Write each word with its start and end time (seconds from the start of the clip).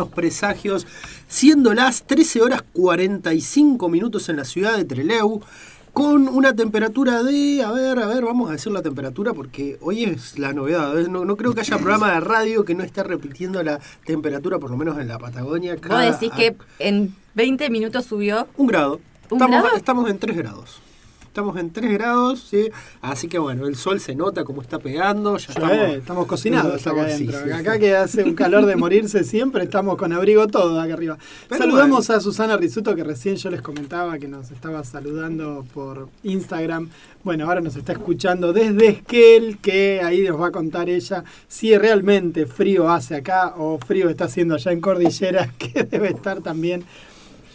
Los 0.00 0.08
presagios, 0.08 0.86
siendo 1.28 1.74
las 1.74 2.04
13 2.04 2.40
horas 2.40 2.62
45 2.72 3.88
minutos 3.90 4.30
en 4.30 4.36
la 4.36 4.46
ciudad 4.46 4.78
de 4.78 4.86
Trelew, 4.86 5.42
con 5.92 6.26
una 6.28 6.54
temperatura 6.54 7.22
de, 7.22 7.62
a 7.62 7.70
ver, 7.70 7.98
a 7.98 8.06
ver, 8.06 8.24
vamos 8.24 8.48
a 8.48 8.52
decir 8.52 8.72
la 8.72 8.80
temperatura 8.80 9.34
porque 9.34 9.76
hoy 9.82 10.04
es 10.04 10.38
la 10.38 10.54
novedad. 10.54 10.98
¿eh? 10.98 11.06
No, 11.10 11.26
no 11.26 11.36
creo 11.36 11.52
que 11.52 11.60
haya 11.60 11.76
programa 11.76 12.12
de 12.14 12.20
radio 12.20 12.64
que 12.64 12.74
no 12.74 12.82
esté 12.82 13.02
repitiendo 13.02 13.62
la 13.62 13.78
temperatura, 14.06 14.58
por 14.58 14.70
lo 14.70 14.78
menos 14.78 14.98
en 14.98 15.08
la 15.08 15.18
Patagonia. 15.18 15.74
Vos 15.74 15.82
cada- 15.82 16.10
decís 16.12 16.30
que 16.34 16.56
en 16.78 17.14
20 17.34 17.68
minutos 17.68 18.06
subió. 18.06 18.48
Un 18.56 18.68
grado. 18.68 19.00
¿Un 19.28 19.36
estamos, 19.36 19.60
grado? 19.62 19.76
estamos 19.76 20.10
en 20.10 20.18
3 20.18 20.36
grados. 20.36 20.80
Estamos 21.30 21.56
en 21.58 21.70
3 21.72 21.92
grados, 21.92 22.40
sí. 22.50 22.70
Así 23.00 23.28
que 23.28 23.38
bueno, 23.38 23.68
el 23.68 23.76
sol 23.76 24.00
se 24.00 24.16
nota 24.16 24.42
como 24.42 24.62
está 24.62 24.80
pegando. 24.80 25.36
Ya 25.36 25.46
Sí, 25.46 25.52
estamos, 25.52 25.88
estamos, 25.96 26.26
cocinados 26.26 26.74
estamos- 26.74 27.04
acá 27.04 27.14
adentro. 27.14 27.38
sí, 27.44 27.50
acá 27.52 27.78
que 27.78 27.94
hace 27.94 28.24
un 28.24 28.34
calor 28.34 28.66
de 28.66 28.74
morirse 28.74 29.22
siempre, 29.22 29.62
estamos 29.62 29.96
con 29.96 30.12
abrigo 30.12 30.48
todo 30.48 30.80
acá 30.80 30.92
arriba. 30.94 31.18
Pero 31.48 31.62
Saludamos 31.62 32.10
a 32.10 32.20
Susana 32.20 32.56
Risuto, 32.56 32.96
que 32.96 33.04
recién 33.04 33.36
yo 33.36 33.48
les 33.48 33.62
comentaba 33.62 34.18
que 34.18 34.26
nos 34.26 34.50
estaba 34.50 34.82
saludando 34.82 35.64
por 35.72 36.08
Instagram. 36.24 36.88
Bueno, 37.22 37.44
ahora 37.46 37.60
nos 37.60 37.76
está 37.76 37.92
escuchando 37.92 38.52
desde 38.52 38.88
Esquel, 38.88 39.58
que 39.58 40.00
ahí 40.02 40.22
nos 40.26 40.40
va 40.40 40.48
a 40.48 40.50
contar 40.50 40.88
ella 40.90 41.22
si 41.46 41.78
realmente 41.78 42.46
frío 42.46 42.90
hace 42.90 43.14
acá 43.14 43.54
o 43.56 43.78
frío 43.78 44.08
está 44.10 44.24
haciendo 44.24 44.56
allá 44.56 44.72
en 44.72 44.80
Cordillera, 44.80 45.48
que 45.58 45.84
debe 45.84 46.08
estar 46.08 46.40
también 46.40 46.82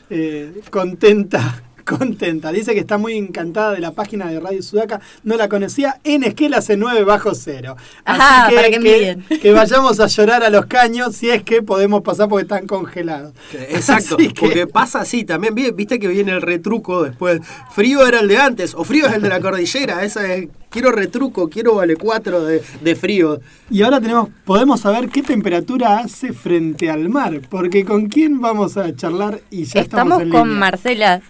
eh, 0.09 0.61
contenta. 0.69 1.61
Contenta. 1.97 2.51
Dice 2.51 2.73
que 2.73 2.79
está 2.79 2.97
muy 2.97 3.13
encantada 3.13 3.71
de 3.73 3.79
la 3.79 3.91
página 3.91 4.25
de 4.27 4.39
Radio 4.39 4.61
Sudaca. 4.63 4.99
No 5.23 5.37
la 5.37 5.47
conocía. 5.49 5.99
En 6.03 6.23
Esquel 6.23 6.53
hace 6.55 6.77
9 6.77 7.03
bajo 7.03 7.33
cero. 7.35 7.75
Así 8.03 8.21
Ajá, 8.21 8.49
para 8.53 8.69
que 8.69 9.17
que 9.41 9.51
vayamos 9.53 9.99
a 9.99 10.07
llorar 10.07 10.43
a 10.43 10.49
los 10.49 10.65
caños 10.65 11.15
si 11.15 11.29
es 11.29 11.43
que 11.43 11.61
podemos 11.61 12.01
pasar 12.01 12.27
porque 12.27 12.43
están 12.43 12.65
congelados. 12.67 13.33
Exacto, 13.53 14.15
Así 14.15 14.29
que- 14.29 14.39
porque 14.41 14.67
pasa 14.67 14.99
así 15.01 15.23
también. 15.23 15.53
vi- 15.53 15.71
Viste 15.71 15.99
que 15.99 16.07
viene 16.07 16.31
el 16.31 16.41
retruco 16.41 17.03
después. 17.03 17.39
Frío 17.71 18.05
era 18.07 18.19
el 18.21 18.27
de 18.27 18.37
antes, 18.37 18.73
o 18.73 18.83
frío 18.83 19.07
es 19.07 19.13
el 19.13 19.21
de 19.21 19.29
la 19.29 19.39
cordillera. 19.39 20.03
Esa 20.03 20.33
es, 20.33 20.47
quiero 20.69 20.91
retruco, 20.91 21.49
quiero 21.49 21.75
vale 21.75 21.95
4 21.95 22.43
de, 22.45 22.63
de 22.81 22.95
frío. 22.95 23.39
Y 23.69 23.81
ahora 23.83 24.01
tenemos, 24.01 24.29
podemos 24.43 24.81
saber 24.81 25.09
qué 25.09 25.21
temperatura 25.21 25.99
hace 25.99 26.33
frente 26.33 26.89
al 26.89 27.09
mar, 27.09 27.41
porque 27.49 27.85
con 27.85 28.07
quién 28.07 28.41
vamos 28.41 28.75
a 28.77 28.95
charlar 28.95 29.39
y 29.51 29.65
ya 29.65 29.81
estamos, 29.81 30.13
Estamos 30.13 30.21
en 30.23 30.29
con 30.29 30.47
línea. 30.49 30.59
Marcela. 30.59 31.21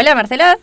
Hola, 0.00 0.14
Marcela. 0.14 0.56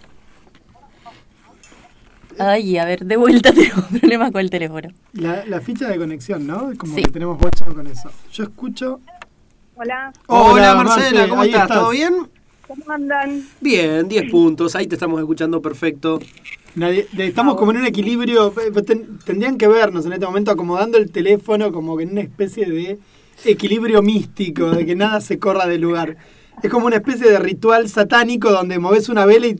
Ay, 2.39 2.77
a 2.77 2.85
ver, 2.85 3.03
de 3.05 3.17
vuelta 3.17 3.51
tengo 3.53 3.81
problemas 3.99 4.31
con 4.31 4.39
el 4.39 4.49
teléfono. 4.49 4.87
La, 5.11 5.45
la 5.45 5.59
ficha 5.59 5.89
de 5.89 5.97
conexión, 5.97 6.47
¿no? 6.47 6.71
Como 6.77 6.95
Sí. 6.95 7.03
que 7.03 7.11
tenemos 7.11 7.37
bocha 7.37 7.65
con 7.65 7.85
eso. 7.85 8.09
Yo 8.31 8.43
escucho. 8.45 9.01
Hola, 9.75 10.13
Hola, 10.27 10.51
Hola, 10.53 10.75
Marcela, 10.75 11.11
Marce, 11.19 11.29
¿cómo 11.29 11.43
estás? 11.43 11.61
estás. 11.63 11.77
¿Todo 11.79 11.89
bien? 11.89 12.13
¿cómo 12.65 12.91
andan? 12.93 13.43
Bien, 13.59 14.07
10 14.07 14.31
puntos. 14.31 14.73
Ahí 14.77 14.87
te 14.87 14.95
estamos 14.95 15.19
escuchando 15.19 15.61
perfecto. 15.61 16.19
Nadie- 16.75 17.05
de- 17.11 17.27
estamos 17.27 17.55
como 17.55 17.71
en 17.71 17.77
un 17.79 17.85
equilibrio. 17.87 18.53
eh, 18.57 18.81
ten- 18.83 19.19
tendrían 19.25 19.57
que 19.57 19.67
vernos 19.67 20.05
en 20.05 20.13
este 20.13 20.25
momento 20.25 20.51
acomodando 20.51 20.97
el 20.97 21.11
teléfono 21.11 21.73
como 21.73 21.97
que 21.97 22.03
en 22.03 22.11
una 22.11 22.21
especie 22.21 22.65
de 22.67 22.99
equilibrio 23.43 24.01
místico, 24.01 24.69
de 24.71 24.85
que 24.85 24.95
nada 24.95 25.19
se 25.19 25.39
corra 25.39 25.67
del 25.67 25.81
lugar. 25.81 26.15
Es 26.63 26.69
como 26.69 26.87
una 26.87 26.95
especie 26.97 27.29
de 27.29 27.39
ritual 27.39 27.89
satánico 27.89 28.51
donde 28.51 28.79
moves 28.79 29.09
una 29.09 29.25
vela 29.25 29.47
y 29.47 29.59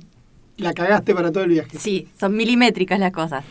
la 0.57 0.73
cagaste 0.73 1.13
para 1.13 1.31
todo 1.31 1.43
el 1.43 1.51
viaje. 1.51 1.77
Sí, 1.77 2.07
son 2.19 2.35
milimétricas 2.35 2.99
las 2.99 3.11
cosas. 3.11 3.43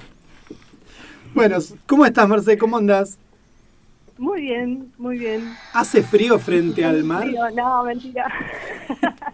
Bueno, 1.35 1.59
¿cómo 1.87 2.07
estás, 2.07 2.29
Marce? 2.29 2.57
¿Cómo 2.59 2.77
andás? 2.79 3.19
Muy 4.19 4.43
bien, 4.43 4.93
muy 4.99 5.19
bien. 5.19 5.53
¿Hace 5.73 6.03
frío 6.03 6.39
frente 6.39 6.85
al 6.85 7.03
mar? 7.05 7.23
Frío, 7.25 7.51
no, 7.55 7.83
mentira. 7.85 8.27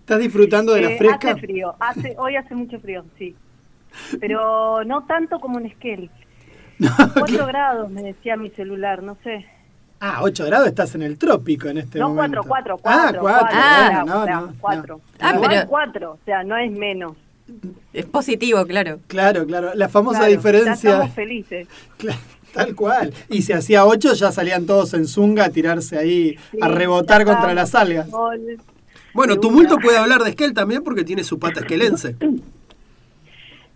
¿Estás 0.00 0.20
disfrutando 0.20 0.72
de 0.74 0.82
la 0.82 0.90
Eh, 0.90 0.98
fresca? 0.98 1.30
Hace 1.30 1.40
frío, 1.40 1.74
hace, 1.80 2.14
hoy 2.18 2.36
hace 2.36 2.54
mucho 2.54 2.78
frío, 2.80 3.04
sí. 3.18 3.34
Pero 4.20 4.84
no 4.84 5.04
tanto 5.04 5.38
como 5.40 5.58
en 5.58 5.66
Esquel. 5.66 6.10
No, 6.78 6.90
4 6.96 7.24
claro. 7.26 7.46
grados, 7.46 7.90
me 7.90 8.02
decía 8.02 8.36
mi 8.36 8.50
celular, 8.50 9.02
no 9.04 9.16
sé. 9.22 9.46
Ah, 10.04 10.18
8 10.22 10.46
grados 10.46 10.66
estás 10.66 10.96
en 10.96 11.02
el 11.02 11.16
trópico 11.16 11.68
en 11.68 11.78
este 11.78 12.00
no, 12.00 12.08
momento. 12.08 12.40
4, 12.44 12.76
4, 12.78 12.80
Ah, 12.84 13.12
4. 13.12 13.20
4, 13.20 13.48
Ah, 13.52 14.02
bueno, 14.04 14.26
no, 14.26 14.26
no, 14.48 14.54
4. 14.60 14.96
no. 14.96 15.00
Ah, 15.20 15.38
pero- 15.48 15.68
4, 15.68 16.10
o 16.10 16.18
sea, 16.24 16.42
no 16.42 16.56
es 16.56 16.72
menos. 16.72 17.16
Es 17.92 18.04
positivo, 18.06 18.66
claro. 18.66 18.98
Claro, 19.06 19.46
claro. 19.46 19.70
La 19.74 19.88
famosa 19.88 20.18
Claro, 20.18 20.32
Ya 20.32 20.36
diferencia. 20.38 20.90
estamos 20.90 21.14
felices. 21.14 21.68
Tal 22.52 22.74
cual. 22.74 23.14
Y 23.28 23.42
si 23.42 23.52
hacía 23.52 23.86
8 23.86 24.14
ya 24.14 24.32
salían 24.32 24.66
todos 24.66 24.92
en 24.94 25.06
zunga 25.06 25.44
a 25.44 25.50
tirarse 25.50 25.96
ahí, 25.96 26.36
a 26.60 26.66
Sí, 26.66 26.72
rebotar 26.74 27.24
ya 27.24 27.32
contra 27.32 27.54
las 27.54 27.72
algas. 27.76 28.10
sol. 28.10 28.40
Bueno, 29.14 29.38
Tumulto 29.38 29.76
puede 29.78 29.98
hablar 29.98 30.22
de 30.24 30.30
Esquel 30.30 30.52
también 30.52 30.82
porque 30.82 31.04
tiene 31.04 31.22
su 31.22 31.38
pata 31.38 31.60
esquelense. 31.60 32.16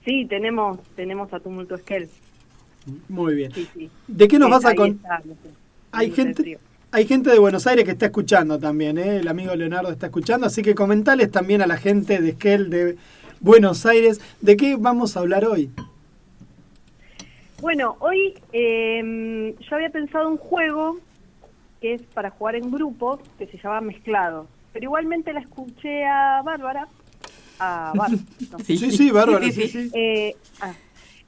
Sí, 0.05 0.25
tenemos, 0.27 0.79
tenemos 0.95 1.33
a 1.33 1.41
Tumulto 1.41 1.75
Esquel. 1.75 2.09
Muy 3.09 3.35
bien. 3.35 3.53
Sí, 3.53 3.69
sí. 3.75 3.91
¿De 4.07 4.29
qué 4.29 4.39
nos 4.39 4.47
Sí, 4.47 4.53
vas 4.53 4.65
a 4.65 4.75
contar? 4.77 5.27
no 5.27 5.35
sé, 5.35 5.49
Hay 5.97 6.11
gente, 6.11 6.59
hay 6.93 7.07
gente 7.07 7.31
de 7.31 7.39
Buenos 7.39 7.67
Aires 7.67 7.85
que 7.85 7.93
está 7.93 8.07
escuchando 8.07 8.59
también, 8.59 8.99
¿eh? 8.99 9.17
el 9.19 9.29
amigo 9.29 9.55
Leonardo 9.55 9.91
está 9.91 10.07
escuchando, 10.07 10.47
así 10.47 10.63
que 10.63 10.75
comentales 10.75 11.31
también 11.31 11.63
a 11.63 11.67
la 11.67 11.77
gente 11.77 12.21
de 12.21 12.31
Esquel 12.31 12.71
de 12.71 12.97
Buenos 13.41 13.87
Aires, 13.87 14.21
¿de 14.41 14.57
qué 14.57 14.77
vamos 14.77 15.17
a 15.17 15.21
hablar 15.21 15.45
hoy? 15.45 15.71
Bueno, 17.61 17.97
hoy 18.01 18.35
eh, 18.53 19.55
yo 19.59 19.77
había 19.77 19.91
pensado 19.91 20.29
un 20.29 20.37
juego 20.37 20.99
que 21.81 21.95
es 21.95 22.03
para 22.03 22.31
jugar 22.31 22.57
en 22.57 22.71
grupos, 22.71 23.21
que 23.39 23.47
se 23.47 23.59
llama 23.59 23.81
Mezclado. 23.81 24.47
Pero 24.73 24.85
igualmente 24.85 25.33
la 25.33 25.41
escuché 25.41 26.05
a 26.05 26.43
Bárbara, 26.43 26.89
a 27.59 27.93
no, 28.51 28.59
Sí, 28.59 28.77
sí, 28.77 28.91
sí. 28.91 29.91
eh, 29.95 30.37
ah, 30.61 30.75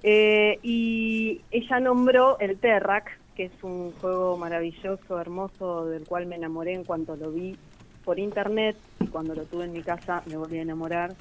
eh, 0.02 0.58
y 0.62 1.40
ella 1.50 1.80
nombró 1.80 2.38
el 2.38 2.58
Terrac, 2.58 3.17
que 3.38 3.44
es 3.44 3.52
un 3.62 3.92
juego 3.92 4.36
maravilloso, 4.36 5.20
hermoso, 5.20 5.86
del 5.86 6.02
cual 6.02 6.26
me 6.26 6.34
enamoré 6.34 6.74
en 6.74 6.82
cuanto 6.82 7.14
lo 7.14 7.30
vi 7.30 7.56
por 8.04 8.18
internet 8.18 8.76
y 8.98 9.06
cuando 9.06 9.32
lo 9.32 9.44
tuve 9.44 9.66
en 9.66 9.72
mi 9.72 9.80
casa 9.80 10.24
me 10.26 10.36
volví 10.36 10.58
a 10.58 10.62
enamorar 10.62 11.14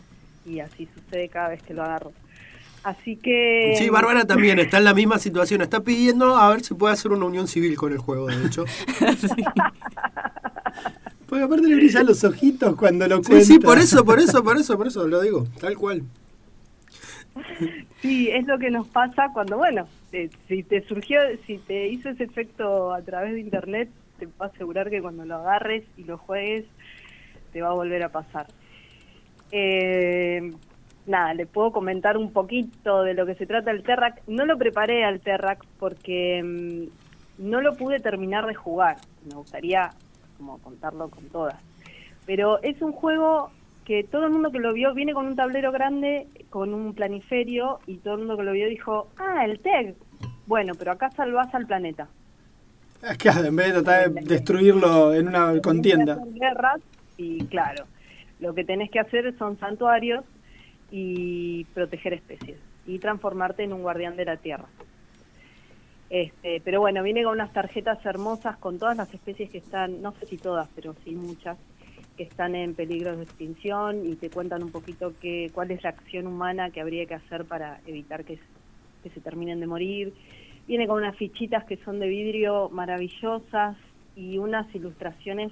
y 0.43 0.61
así 0.61 0.87
sucede 0.95 1.29
cada 1.29 1.49
vez 1.49 1.61
que 1.61 1.75
lo 1.75 1.83
agarro. 1.83 2.11
Así 2.83 3.17
que... 3.17 3.75
Sí, 3.77 3.91
Bárbara 3.91 4.25
también 4.25 4.57
está 4.57 4.79
en 4.79 4.85
la 4.85 4.95
misma 4.95 5.19
situación. 5.19 5.61
Está 5.61 5.81
pidiendo 5.81 6.35
a 6.37 6.49
ver 6.49 6.63
si 6.63 6.73
puede 6.73 6.95
hacer 6.95 7.11
una 7.11 7.25
unión 7.27 7.47
civil 7.47 7.77
con 7.77 7.91
el 7.91 7.99
juego, 7.99 8.25
de 8.25 8.47
hecho. 8.47 8.65
Porque 11.27 11.43
aparte 11.43 11.67
le 11.67 11.75
brillan 11.75 12.07
los 12.07 12.23
ojitos 12.23 12.75
cuando 12.75 13.07
lo 13.07 13.17
Sí, 13.17 13.23
cuenta. 13.29 13.45
sí, 13.45 13.59
por 13.59 13.77
eso, 13.77 14.03
por 14.03 14.17
eso, 14.19 14.43
por 14.43 14.57
eso, 14.57 14.75
por 14.75 14.87
eso 14.87 15.07
lo 15.07 15.21
digo, 15.21 15.45
tal 15.59 15.77
cual. 15.77 16.01
Sí, 18.01 18.29
es 18.29 18.47
lo 18.47 18.57
que 18.57 18.71
nos 18.71 18.87
pasa 18.87 19.27
cuando, 19.33 19.57
bueno, 19.57 19.87
si 20.11 20.63
te 20.63 20.81
surgió, 20.87 21.19
si 21.45 21.57
te 21.57 21.87
hizo 21.87 22.09
ese 22.09 22.23
efecto 22.23 22.93
a 22.93 23.01
través 23.01 23.33
de 23.33 23.41
internet, 23.41 23.89
te 24.19 24.27
puedo 24.27 24.51
asegurar 24.51 24.89
que 24.89 25.01
cuando 25.01 25.25
lo 25.25 25.35
agarres 25.35 25.83
y 25.97 26.03
lo 26.03 26.17
juegues, 26.17 26.65
te 27.51 27.61
va 27.61 27.69
a 27.69 27.73
volver 27.73 28.03
a 28.03 28.09
pasar. 28.09 28.47
Eh, 29.51 30.51
nada, 31.05 31.33
le 31.33 31.45
puedo 31.45 31.71
comentar 31.71 32.17
un 32.17 32.31
poquito 32.31 33.03
de 33.03 33.13
lo 33.13 33.25
que 33.25 33.35
se 33.35 33.45
trata 33.45 33.71
el 33.71 33.83
Terrac. 33.83 34.21
No 34.27 34.45
lo 34.45 34.57
preparé 34.57 35.03
al 35.03 35.19
Terrac 35.19 35.63
porque 35.79 36.41
mm, 36.43 37.47
no 37.49 37.61
lo 37.61 37.75
pude 37.75 37.99
terminar 37.99 38.45
de 38.45 38.55
jugar. 38.55 38.97
Me 39.27 39.35
gustaría 39.35 39.91
como 40.37 40.59
contarlo 40.59 41.09
con 41.09 41.25
todas. 41.29 41.59
Pero 42.25 42.61
es 42.61 42.81
un 42.81 42.91
juego 42.91 43.51
que 43.87 44.03
todo 44.03 44.25
el 44.25 44.31
mundo 44.31 44.51
que 44.51 44.59
lo 44.59 44.73
vio 44.73 44.93
viene 44.93 45.13
con 45.13 45.27
un 45.27 45.37
tablero 45.37 45.71
grande, 45.71 46.27
con 46.49 46.73
un 46.73 46.93
planiferio, 46.93 47.79
y 47.87 47.99
todo 47.99 48.15
el 48.15 48.19
mundo 48.19 48.35
que 48.35 48.43
lo 48.43 48.51
vio 48.51 48.67
dijo, 48.67 49.07
ah, 49.15 49.45
el 49.45 49.61
TEG. 49.61 49.95
Bueno, 50.45 50.73
pero 50.77 50.91
acá 50.91 51.09
salvás 51.11 51.55
al 51.55 51.65
planeta. 51.65 52.09
Es 53.01 53.17
que 53.17 53.29
en 53.29 53.55
vez 53.55 53.67
de 53.67 53.81
tratar 53.81 54.11
de 54.11 54.21
destruirlo 54.23 55.13
en 55.13 55.29
una 55.29 55.57
contienda. 55.61 56.19
guerras 56.33 56.81
y 57.15 57.45
claro, 57.45 57.85
lo 58.41 58.53
que 58.53 58.65
tenés 58.65 58.91
que 58.91 58.99
hacer 58.99 59.33
son 59.37 59.57
santuarios 59.57 60.25
y 60.91 61.63
proteger 61.73 62.11
especies 62.11 62.57
y 62.85 62.99
transformarte 62.99 63.63
en 63.63 63.71
un 63.71 63.83
guardián 63.83 64.17
de 64.17 64.25
la 64.25 64.35
tierra. 64.35 64.65
Este, 66.09 66.59
pero 66.59 66.81
bueno, 66.81 67.03
viene 67.03 67.23
con 67.23 67.31
unas 67.31 67.53
tarjetas 67.53 68.05
hermosas 68.05 68.57
con 68.57 68.79
todas 68.79 68.97
las 68.97 69.13
especies 69.13 69.49
que 69.49 69.59
están, 69.59 70.01
no 70.01 70.11
sé 70.19 70.25
si 70.25 70.37
todas, 70.37 70.67
pero 70.75 70.93
sí 71.05 71.11
muchas, 71.15 71.57
que 72.17 72.23
están 72.23 72.55
en 72.55 72.73
peligro 72.73 73.15
de 73.15 73.23
extinción 73.23 74.05
y 74.05 74.15
te 74.15 74.29
cuentan 74.29 74.63
un 74.63 74.71
poquito 74.71 75.13
qué, 75.21 75.51
cuál 75.53 75.71
es 75.71 75.83
la 75.83 75.91
acción 75.91 76.25
humana 76.27 76.71
que 76.71 76.81
habría 76.81 77.05
que 77.05 77.13
hacer 77.13 77.45
para 77.45 77.79
evitar 77.85 78.25
que, 78.25 78.39
que 79.03 79.09
se 79.11 79.21
terminen 79.21 79.59
de 79.59 79.67
morir. 79.67 80.13
Viene 80.67 80.87
con 80.87 80.97
unas 80.97 81.15
fichitas 81.15 81.63
que 81.65 81.77
son 81.77 81.99
de 81.99 82.07
vidrio 82.07 82.69
maravillosas 82.69 83.77
y 84.15 84.39
unas 84.39 84.73
ilustraciones 84.75 85.51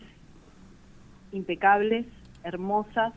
impecables, 1.31 2.05
hermosas. 2.43 3.13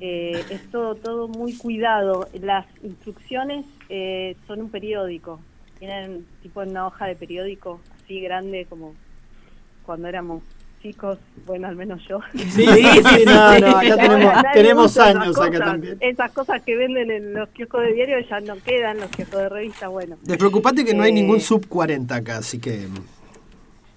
Eh, 0.00 0.42
es 0.50 0.70
todo, 0.70 0.94
todo 0.94 1.28
muy 1.28 1.56
cuidado. 1.56 2.26
Las 2.40 2.66
instrucciones 2.82 3.66
eh, 3.88 4.36
son 4.46 4.62
un 4.62 4.70
periódico. 4.70 5.40
Tienen 5.78 6.26
tipo 6.42 6.60
una 6.60 6.86
hoja 6.86 7.06
de 7.06 7.16
periódico 7.16 7.80
así 7.94 8.20
grande 8.20 8.66
como 8.66 8.94
cuando 9.84 10.08
éramos 10.08 10.42
chicos, 10.86 11.18
bueno, 11.46 11.66
al 11.68 11.74
menos 11.76 12.00
yo. 12.08 12.20
Sí, 12.32 12.40
sí, 12.50 12.64
sí, 12.64 13.24
no, 13.26 13.58
no, 13.58 13.76
acá 13.76 13.96
tenemos, 13.96 14.32
tenemos 14.52 14.98
años 14.98 15.36
acá 15.36 15.46
cosas. 15.50 15.60
también. 15.66 15.96
Esas 16.00 16.30
cosas 16.32 16.62
que 16.62 16.76
venden 16.76 17.10
en 17.10 17.34
los 17.34 17.48
kioscos 17.50 17.82
de 17.82 17.92
diario 17.94 18.18
ya 18.28 18.40
no 18.40 18.54
quedan, 18.64 18.98
los 19.00 19.10
kioscos 19.10 19.40
de 19.40 19.48
revista, 19.48 19.88
bueno. 19.88 20.16
Despreocupate 20.22 20.84
que 20.84 20.94
no 20.94 21.02
hay 21.02 21.10
Eh. 21.10 21.14
ningún 21.14 21.40
sub 21.40 21.66
40 21.68 22.14
acá, 22.14 22.36
así 22.38 22.58
que. 22.60 22.86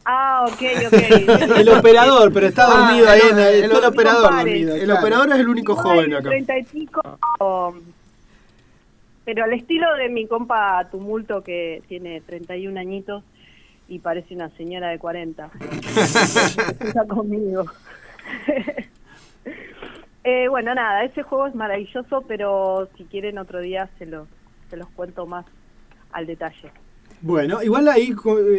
Ah, 0.06 0.46
ok, 0.48 0.62
ok. 0.88 0.94
El 1.60 1.70
operador, 1.70 2.34
pero 2.34 2.48
está 2.48 2.66
Ah, 2.66 2.88
dormido 2.88 3.10
ahí, 3.10 3.20
el- 3.24 3.30
en 3.32 3.40
el, 3.40 3.64
el- 3.66 3.70
no 3.72 3.88
operador 3.88 4.34
dormido. 4.36 4.76
El 4.76 4.84
claro. 4.86 5.00
operador 5.02 5.30
es 5.30 5.36
el 5.40 5.48
único 5.50 5.76
No, 5.76 5.82
joven 5.82 6.14
acá. 6.16 6.30
Treinta 6.30 6.58
y 6.58 6.64
pico, 6.64 7.02
pero 9.26 9.44
al 9.44 9.54
estilo 9.54 9.94
de 9.96 10.10
mi 10.10 10.26
compa 10.28 10.88
Tumulto 10.90 11.44
que 11.44 11.84
tiene 11.88 12.22
31 12.22 12.80
añitos 12.80 13.24
y 13.90 14.00
parece 14.00 14.36
una 14.36 14.50
señora 14.56 14.90
de 14.90 15.00
40. 15.00 15.50
Está 16.80 17.06
conmigo. 17.08 17.66
Eh, 20.26 20.48
bueno, 20.50 20.76
nada, 20.76 21.06
ese 21.06 21.24
juego 21.24 21.48
es 21.48 21.56
maravilloso, 21.56 22.24
pero 22.28 22.90
si 22.98 23.06
quieren 23.06 23.38
otro 23.38 23.62
día 23.62 23.90
se 23.98 24.06
los, 24.06 24.28
se 24.70 24.76
los 24.76 24.88
cuento 24.90 25.26
más 25.26 25.46
al 26.12 26.28
detalle. 26.28 26.72
Bueno, 27.22 27.64
igual 27.64 27.88
ahí 27.88 28.14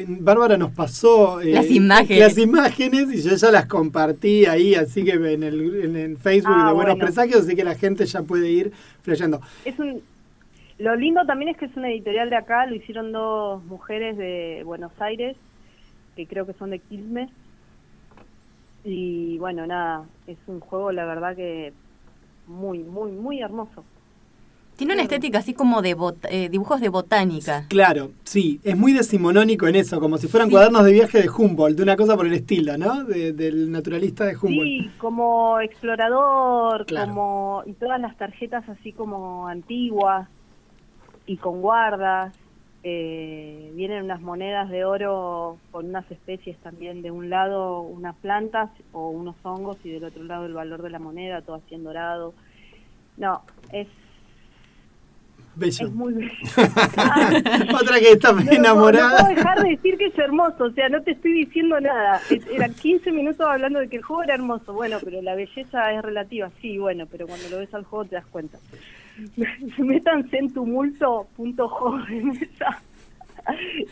Bárbara 0.08 0.56
nos 0.56 0.72
pasó 0.72 1.40
eh, 1.40 1.52
Las 1.52 1.70
imágenes. 1.70 2.18
las 2.18 2.38
imágenes 2.38 3.12
y 3.12 3.22
yo 3.22 3.36
ya 3.36 3.50
las 3.50 3.66
compartí 3.66 4.46
ahí, 4.46 4.74
así 4.74 5.04
que 5.04 5.12
en 5.12 5.42
el, 5.42 5.84
en 5.84 5.96
el 5.96 6.16
Facebook 6.16 6.52
Ah, 6.56 6.68
de 6.68 6.74
Buenos 6.74 6.94
bueno. 6.96 7.04
Presagios, 7.06 7.42
así 7.42 7.54
que 7.54 7.62
la 7.62 7.74
gente 7.74 8.06
ya 8.06 8.22
puede 8.22 8.50
ir 8.50 8.72
flasheando. 9.02 9.40
Es 9.64 9.78
un, 9.78 10.02
lo 10.80 10.96
lindo 10.96 11.24
también 11.26 11.50
es 11.50 11.56
que 11.56 11.66
es 11.66 11.76
una 11.76 11.90
editorial 11.90 12.30
de 12.30 12.36
acá, 12.36 12.66
lo 12.66 12.74
hicieron 12.74 13.12
dos 13.12 13.62
mujeres 13.64 14.16
de 14.16 14.62
Buenos 14.64 14.92
Aires, 15.00 15.36
que 16.16 16.26
creo 16.26 16.46
que 16.46 16.54
son 16.54 16.70
de 16.70 16.78
Quilmes. 16.78 17.30
Y 18.84 19.36
bueno, 19.38 19.66
nada, 19.66 20.06
es 20.26 20.38
un 20.46 20.60
juego, 20.60 20.90
la 20.92 21.04
verdad 21.04 21.36
que 21.36 21.72
muy, 22.46 22.78
muy, 22.78 23.12
muy 23.12 23.40
hermoso. 23.40 23.84
Tiene 24.76 24.94
una 24.94 25.02
estética 25.02 25.40
así 25.40 25.52
como 25.52 25.82
de 25.82 25.94
bot- 25.94 26.26
eh, 26.30 26.48
dibujos 26.48 26.80
de 26.80 26.88
botánica. 26.88 27.66
Claro, 27.68 28.12
sí, 28.24 28.60
es 28.64 28.78
muy 28.78 28.94
decimonónico 28.94 29.66
en 29.66 29.76
eso, 29.76 30.00
como 30.00 30.16
si 30.16 30.26
fueran 30.26 30.48
Sí. 30.48 30.52
cuadernos 30.54 30.84
de 30.84 30.92
viaje 30.92 31.20
de 31.20 31.28
Humboldt, 31.28 31.76
de 31.76 31.82
una 31.82 31.96
cosa 31.96 32.16
por 32.16 32.26
el 32.26 32.32
estilo, 32.32 32.78
¿no? 32.78 33.04
De- 33.04 33.34
del 33.34 33.70
naturalista 33.70 34.24
de 34.24 34.34
Humboldt. 34.36 34.62
Sí, 34.64 34.90
como 34.96 35.60
explorador, 35.60 36.86
Claro. 36.86 37.08
como 37.10 37.62
y 37.66 37.74
todas 37.74 38.00
las 38.00 38.16
tarjetas 38.16 38.66
así 38.70 38.92
como 38.94 39.46
antiguas 39.48 40.26
y 41.30 41.36
con 41.36 41.60
guardas. 41.62 42.34
Eh, 42.82 43.70
vienen 43.76 44.02
unas 44.04 44.20
monedas 44.20 44.68
de 44.68 44.84
oro 44.84 45.58
con 45.70 45.86
unas 45.86 46.10
especies 46.10 46.56
también, 46.58 47.02
de 47.02 47.12
un 47.12 47.30
lado 47.30 47.82
unas 47.82 48.16
plantas 48.16 48.68
o 48.92 49.10
unos 49.10 49.36
hongos 49.44 49.76
y 49.84 49.90
del 49.90 50.02
otro 50.02 50.24
lado 50.24 50.46
el 50.46 50.54
valor 50.54 50.82
de 50.82 50.90
la 50.90 50.98
moneda, 50.98 51.42
todo 51.42 51.56
así 51.56 51.76
en 51.76 51.84
dorado. 51.84 52.34
No, 53.16 53.42
es, 53.72 53.86
Bello. 55.54 55.86
es 55.86 55.92
muy 55.92 56.14
bello. 56.14 56.32
Otra 57.80 58.00
que 58.00 58.12
está 58.12 58.32
No, 58.32 58.50
enamorada. 58.50 59.10
No, 59.10 59.16
puedo 59.18 59.36
dejar 59.36 59.62
de 59.62 59.70
decir 59.70 59.96
que 59.96 60.06
es 60.06 60.18
hermoso, 60.18 60.64
o 60.64 60.70
sea, 60.72 60.88
no 60.88 61.00
te 61.02 61.12
estoy 61.12 61.32
diciendo 61.44 61.78
nada. 61.80 62.20
Eran 62.52 62.74
15 62.74 63.12
minutos 63.12 63.46
hablando 63.46 63.78
de 63.78 63.88
que 63.88 63.98
el 63.98 64.02
juego 64.02 64.24
era 64.24 64.34
hermoso. 64.34 64.72
Bueno, 64.72 64.98
pero 65.04 65.22
la 65.22 65.36
belleza 65.36 65.92
es 65.92 66.02
relativa, 66.02 66.50
sí, 66.60 66.78
bueno, 66.78 67.06
pero 67.08 67.28
cuando 67.28 67.48
lo 67.50 67.58
ves 67.58 67.72
al 67.72 67.84
juego 67.84 68.06
te 68.06 68.16
das 68.16 68.26
cuenta. 68.26 68.58
Métanse 69.78 70.38
en 70.38 70.52
mesa 70.74 71.06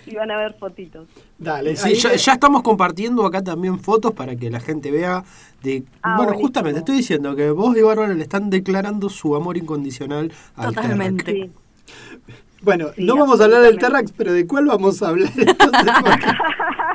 y 0.06 0.14
van 0.14 0.30
a 0.30 0.36
ver 0.38 0.54
fotitos. 0.54 1.08
Dale, 1.38 1.74
Sí, 1.76 1.94
ya, 1.94 2.14
ya 2.14 2.32
estamos 2.34 2.62
compartiendo 2.62 3.24
acá 3.24 3.42
también 3.42 3.78
fotos 3.78 4.12
para 4.12 4.36
que 4.36 4.50
la 4.50 4.60
gente 4.60 4.90
vea 4.90 5.24
de... 5.62 5.84
Ah, 6.02 6.16
bueno, 6.16 6.32
buenísimo. 6.32 6.40
justamente 6.46 6.78
estoy 6.80 6.96
diciendo 6.96 7.34
que 7.34 7.50
vos 7.50 7.76
y 7.76 7.82
Bárbara 7.82 8.14
le 8.14 8.22
están 8.22 8.50
declarando 8.50 9.08
su 9.08 9.34
amor 9.34 9.56
incondicional 9.56 10.32
al 10.54 10.74
Totalmente. 10.74 11.32
Sí. 11.32 11.50
Bueno, 12.62 12.88
Sí, 12.94 13.04
no 13.04 13.16
vamos 13.16 13.40
a 13.40 13.44
hablar 13.44 13.62
del. 13.62 13.78
Terrax, 13.78 14.12
pero 14.12 14.32
¿de 14.32 14.46
cuál 14.46 14.66
vamos 14.66 15.00
a 15.02 15.08
hablar? 15.08 15.30
Entonces, 15.36 15.92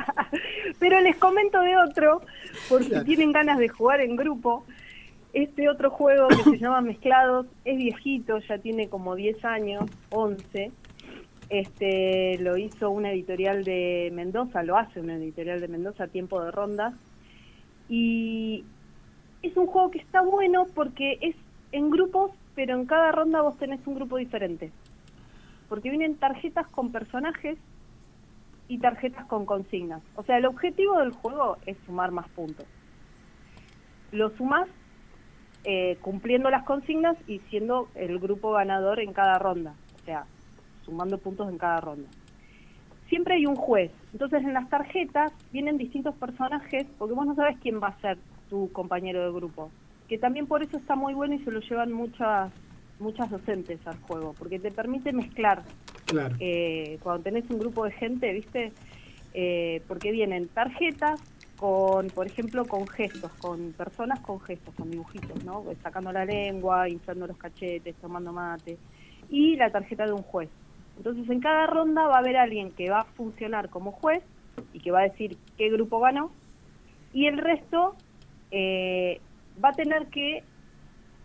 Pero 0.78 1.00
les 1.00 1.16
comento 1.16 1.60
de 1.60 1.76
otro, 1.78 2.20
por 2.68 2.82
si 2.82 2.90
Claro. 2.90 3.04
tienen 3.04 3.32
ganas 3.32 3.58
de 3.58 3.68
jugar 3.68 4.00
en 4.00 4.16
grupo. 4.16 4.64
Este 5.34 5.68
otro 5.68 5.90
juego 5.90 6.28
que 6.28 6.44
se 6.44 6.58
llama 6.58 6.80
Mezclados 6.80 7.46
es 7.64 7.76
viejito, 7.76 8.38
ya 8.38 8.58
tiene 8.58 8.88
como 8.88 9.16
10 9.16 9.44
años, 9.44 9.90
11. 10.10 10.70
Este 11.48 12.38
lo 12.38 12.56
hizo 12.56 12.90
una 12.90 13.10
editorial 13.10 13.64
de 13.64 14.10
Mendoza, 14.14 14.62
lo 14.62 14.76
hace 14.76 15.00
una 15.00 15.16
editorial 15.16 15.60
de 15.60 15.66
Mendoza, 15.66 16.06
Tiempo 16.06 16.40
de 16.40 16.52
Ronda. 16.52 16.94
Y 17.88 18.64
es 19.42 19.56
un 19.56 19.66
juego 19.66 19.90
que 19.90 19.98
está 19.98 20.22
bueno 20.22 20.66
porque 20.72 21.18
es 21.20 21.34
en 21.72 21.90
grupos, 21.90 22.30
pero 22.54 22.78
en 22.78 22.86
cada 22.86 23.10
ronda 23.10 23.42
vos 23.42 23.58
tenés 23.58 23.84
un 23.88 23.96
grupo 23.96 24.18
diferente. 24.18 24.70
Porque 25.68 25.90
vienen 25.90 26.14
tarjetas 26.14 26.68
con 26.68 26.92
personajes 26.92 27.58
y 28.68 28.78
tarjetas 28.78 29.26
con 29.26 29.46
consignas. 29.46 30.02
O 30.14 30.22
sea, 30.22 30.38
el 30.38 30.46
objetivo 30.46 31.00
del 31.00 31.10
juego 31.10 31.56
es 31.66 31.76
sumar 31.86 32.12
más 32.12 32.28
puntos. 32.28 32.66
Lo 34.12 34.30
sumas 34.36 34.68
eh, 35.64 35.96
cumpliendo 36.00 36.50
las 36.50 36.64
consignas 36.64 37.16
y 37.26 37.38
siendo 37.50 37.88
el 37.94 38.18
grupo 38.18 38.52
ganador 38.52 39.00
en 39.00 39.12
cada 39.12 39.38
ronda. 39.38 39.74
O 40.00 40.04
sea, 40.04 40.24
sumando 40.84 41.18
puntos 41.18 41.48
en 41.48 41.58
cada 41.58 41.80
ronda. 41.80 42.08
Siempre 43.08 43.34
hay 43.34 43.46
un 43.46 43.56
juez. 43.56 43.90
Entonces 44.12 44.42
en 44.42 44.54
las 44.54 44.68
tarjetas 44.68 45.32
vienen 45.52 45.78
distintos 45.78 46.14
personajes 46.16 46.86
porque 46.98 47.14
vos 47.14 47.26
no 47.26 47.34
sabes 47.34 47.58
quién 47.60 47.80
va 47.80 47.88
a 47.88 48.00
ser 48.00 48.18
tu 48.50 48.70
compañero 48.72 49.24
de 49.24 49.32
grupo. 49.32 49.70
Que 50.08 50.18
también 50.18 50.46
por 50.46 50.62
eso 50.62 50.76
está 50.76 50.96
muy 50.96 51.14
bueno 51.14 51.34
y 51.34 51.38
se 51.40 51.50
lo 51.50 51.60
llevan 51.60 51.92
muchas 51.92 52.52
muchas 53.00 53.30
docentes 53.30 53.84
al 53.86 53.98
juego, 54.02 54.34
porque 54.38 54.58
te 54.58 54.70
permite 54.70 55.12
mezclar 55.12 55.62
claro. 56.06 56.36
eh, 56.38 56.98
cuando 57.02 57.24
tenés 57.24 57.48
un 57.50 57.58
grupo 57.58 57.84
de 57.84 57.90
gente, 57.92 58.32
¿viste? 58.32 58.72
Eh, 59.34 59.82
porque 59.88 60.12
vienen 60.12 60.46
tarjetas 60.48 61.20
con, 61.56 62.08
por 62.08 62.26
ejemplo, 62.26 62.64
con 62.64 62.86
gestos, 62.86 63.30
con 63.34 63.72
personas 63.72 64.20
con 64.20 64.40
gestos, 64.40 64.74
con 64.74 64.90
dibujitos, 64.90 65.44
¿no? 65.44 65.64
Sacando 65.82 66.12
la 66.12 66.24
lengua, 66.24 66.88
inflando 66.88 67.26
los 67.26 67.36
cachetes, 67.36 67.94
tomando 67.96 68.32
mate. 68.32 68.78
Y 69.30 69.56
la 69.56 69.70
tarjeta 69.70 70.06
de 70.06 70.12
un 70.12 70.22
juez. 70.22 70.50
Entonces, 70.96 71.28
en 71.28 71.40
cada 71.40 71.66
ronda 71.66 72.06
va 72.06 72.16
a 72.16 72.18
haber 72.18 72.36
alguien 72.36 72.70
que 72.72 72.90
va 72.90 73.00
a 73.00 73.04
funcionar 73.04 73.68
como 73.70 73.92
juez 73.92 74.22
y 74.72 74.80
que 74.80 74.90
va 74.90 75.00
a 75.00 75.04
decir 75.04 75.36
qué 75.56 75.70
grupo 75.70 76.00
ganó. 76.00 76.30
Y 77.12 77.26
el 77.26 77.38
resto 77.38 77.94
eh, 78.50 79.20
va 79.62 79.70
a 79.70 79.72
tener 79.72 80.06
que, 80.08 80.42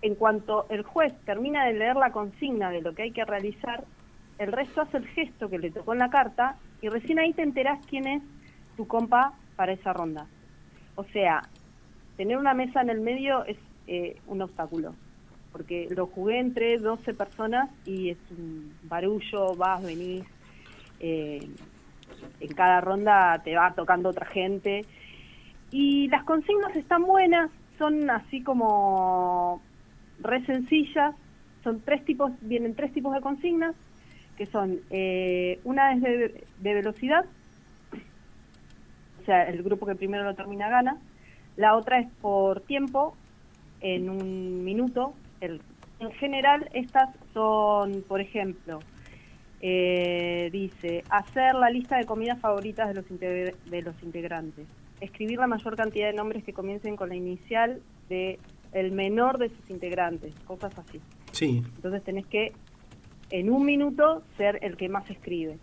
en 0.01 0.15
cuanto 0.15 0.65
el 0.69 0.83
juez 0.83 1.13
termina 1.25 1.65
de 1.65 1.73
leer 1.73 1.95
la 1.95 2.11
consigna 2.11 2.69
de 2.69 2.81
lo 2.81 2.93
que 2.93 3.03
hay 3.03 3.11
que 3.11 3.25
realizar, 3.25 3.83
el 4.37 4.51
resto 4.51 4.81
hace 4.81 4.97
el 4.97 5.07
gesto 5.07 5.49
que 5.49 5.59
le 5.59 5.71
tocó 5.71 5.93
en 5.93 5.99
la 5.99 6.09
carta 6.09 6.57
y 6.81 6.87
recién 6.87 7.19
ahí 7.19 7.33
te 7.33 7.41
enterás 7.41 7.85
quién 7.87 8.07
es 8.07 8.23
tu 8.77 8.87
compa 8.87 9.33
para 9.59 9.73
esa 9.73 9.91
ronda. 9.91 10.25
O 10.95 11.03
sea, 11.11 11.41
tener 12.15 12.37
una 12.37 12.53
mesa 12.53 12.79
en 12.79 12.89
el 12.89 13.01
medio 13.01 13.43
es 13.43 13.57
eh, 13.87 14.15
un 14.27 14.41
obstáculo, 14.41 14.95
porque 15.51 15.89
lo 15.89 16.07
jugué 16.07 16.39
entre 16.39 16.77
12 16.77 17.13
personas 17.13 17.69
y 17.85 18.11
es 18.11 18.17
un 18.31 18.73
barullo, 18.83 19.57
vas, 19.57 19.83
venís, 19.83 20.23
eh, 21.01 21.45
en 22.39 22.53
cada 22.53 22.79
ronda 22.79 23.41
te 23.43 23.53
va 23.53 23.73
tocando 23.73 24.07
otra 24.07 24.27
gente. 24.27 24.85
Y 25.71 26.07
las 26.07 26.23
consignas 26.23 26.73
están 26.77 27.03
buenas, 27.03 27.51
son 27.77 28.09
así 28.09 28.41
como 28.41 29.61
re 30.21 30.45
sencillas, 30.45 31.15
son 31.65 31.81
tres 31.81 32.05
tipos, 32.05 32.31
vienen 32.39 32.75
tres 32.75 32.93
tipos 32.93 33.13
de 33.13 33.19
consignas, 33.19 33.75
que 34.37 34.45
son, 34.45 34.79
eh, 34.89 35.59
una 35.65 35.91
es 35.95 36.01
de, 36.01 36.43
de 36.61 36.73
velocidad, 36.73 37.25
o 39.21 39.25
sea, 39.25 39.43
el 39.43 39.63
grupo 39.63 39.85
que 39.85 39.95
primero 39.95 40.23
lo 40.23 40.35
termina 40.35 40.69
gana, 40.69 40.97
la 41.55 41.75
otra 41.75 41.99
es 41.99 42.07
por 42.21 42.61
tiempo, 42.61 43.15
en 43.81 44.09
un 44.09 44.63
minuto, 44.63 45.13
el, 45.41 45.61
en 45.99 46.11
general 46.11 46.69
estas 46.73 47.09
son, 47.33 48.03
por 48.07 48.21
ejemplo, 48.21 48.79
eh, 49.61 50.49
dice, 50.51 51.03
hacer 51.09 51.55
la 51.55 51.69
lista 51.69 51.97
de 51.97 52.05
comidas 52.05 52.39
favoritas 52.39 52.87
de 52.87 52.93
los, 52.93 53.05
de 53.09 53.81
los 53.81 54.03
integrantes, 54.03 54.67
escribir 55.01 55.39
la 55.39 55.47
mayor 55.47 55.75
cantidad 55.75 56.07
de 56.07 56.13
nombres 56.13 56.43
que 56.43 56.53
comiencen 56.53 56.95
con 56.95 57.09
la 57.09 57.15
inicial 57.15 57.81
de 58.09 58.39
el 58.71 58.91
menor 58.91 59.37
de 59.37 59.49
sus 59.49 59.69
integrantes, 59.69 60.33
cosas 60.45 60.77
así. 60.77 61.01
Sí. 61.31 61.63
Entonces 61.75 62.03
tenés 62.03 62.25
que 62.27 62.53
en 63.31 63.49
un 63.49 63.65
minuto 63.65 64.23
ser 64.37 64.59
el 64.61 64.77
que 64.77 64.89
más 64.89 65.09
escribe. 65.09 65.57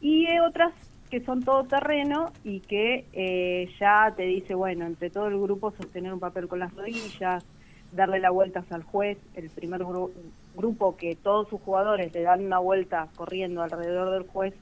Y 0.00 0.26
hay 0.26 0.38
otras 0.40 0.72
que 1.12 1.22
son 1.26 1.42
todo 1.42 1.64
terreno 1.64 2.32
y 2.42 2.60
que 2.60 3.04
eh, 3.12 3.68
ya 3.78 4.14
te 4.16 4.22
dice, 4.22 4.54
bueno, 4.54 4.86
entre 4.86 5.10
todo 5.10 5.26
el 5.28 5.38
grupo 5.38 5.70
sostener 5.72 6.10
un 6.10 6.20
papel 6.20 6.48
con 6.48 6.58
las 6.58 6.74
rodillas, 6.74 7.44
darle 7.92 8.18
la 8.18 8.30
vuelta 8.30 8.64
al 8.70 8.82
juez, 8.82 9.18
el 9.34 9.50
primer 9.50 9.82
gru- 9.82 10.10
grupo 10.56 10.96
que 10.96 11.14
todos 11.14 11.50
sus 11.50 11.60
jugadores 11.60 12.14
le 12.14 12.22
dan 12.22 12.46
una 12.46 12.58
vuelta 12.60 13.08
corriendo 13.14 13.62
alrededor 13.62 14.10
del 14.10 14.22
juez, 14.26 14.54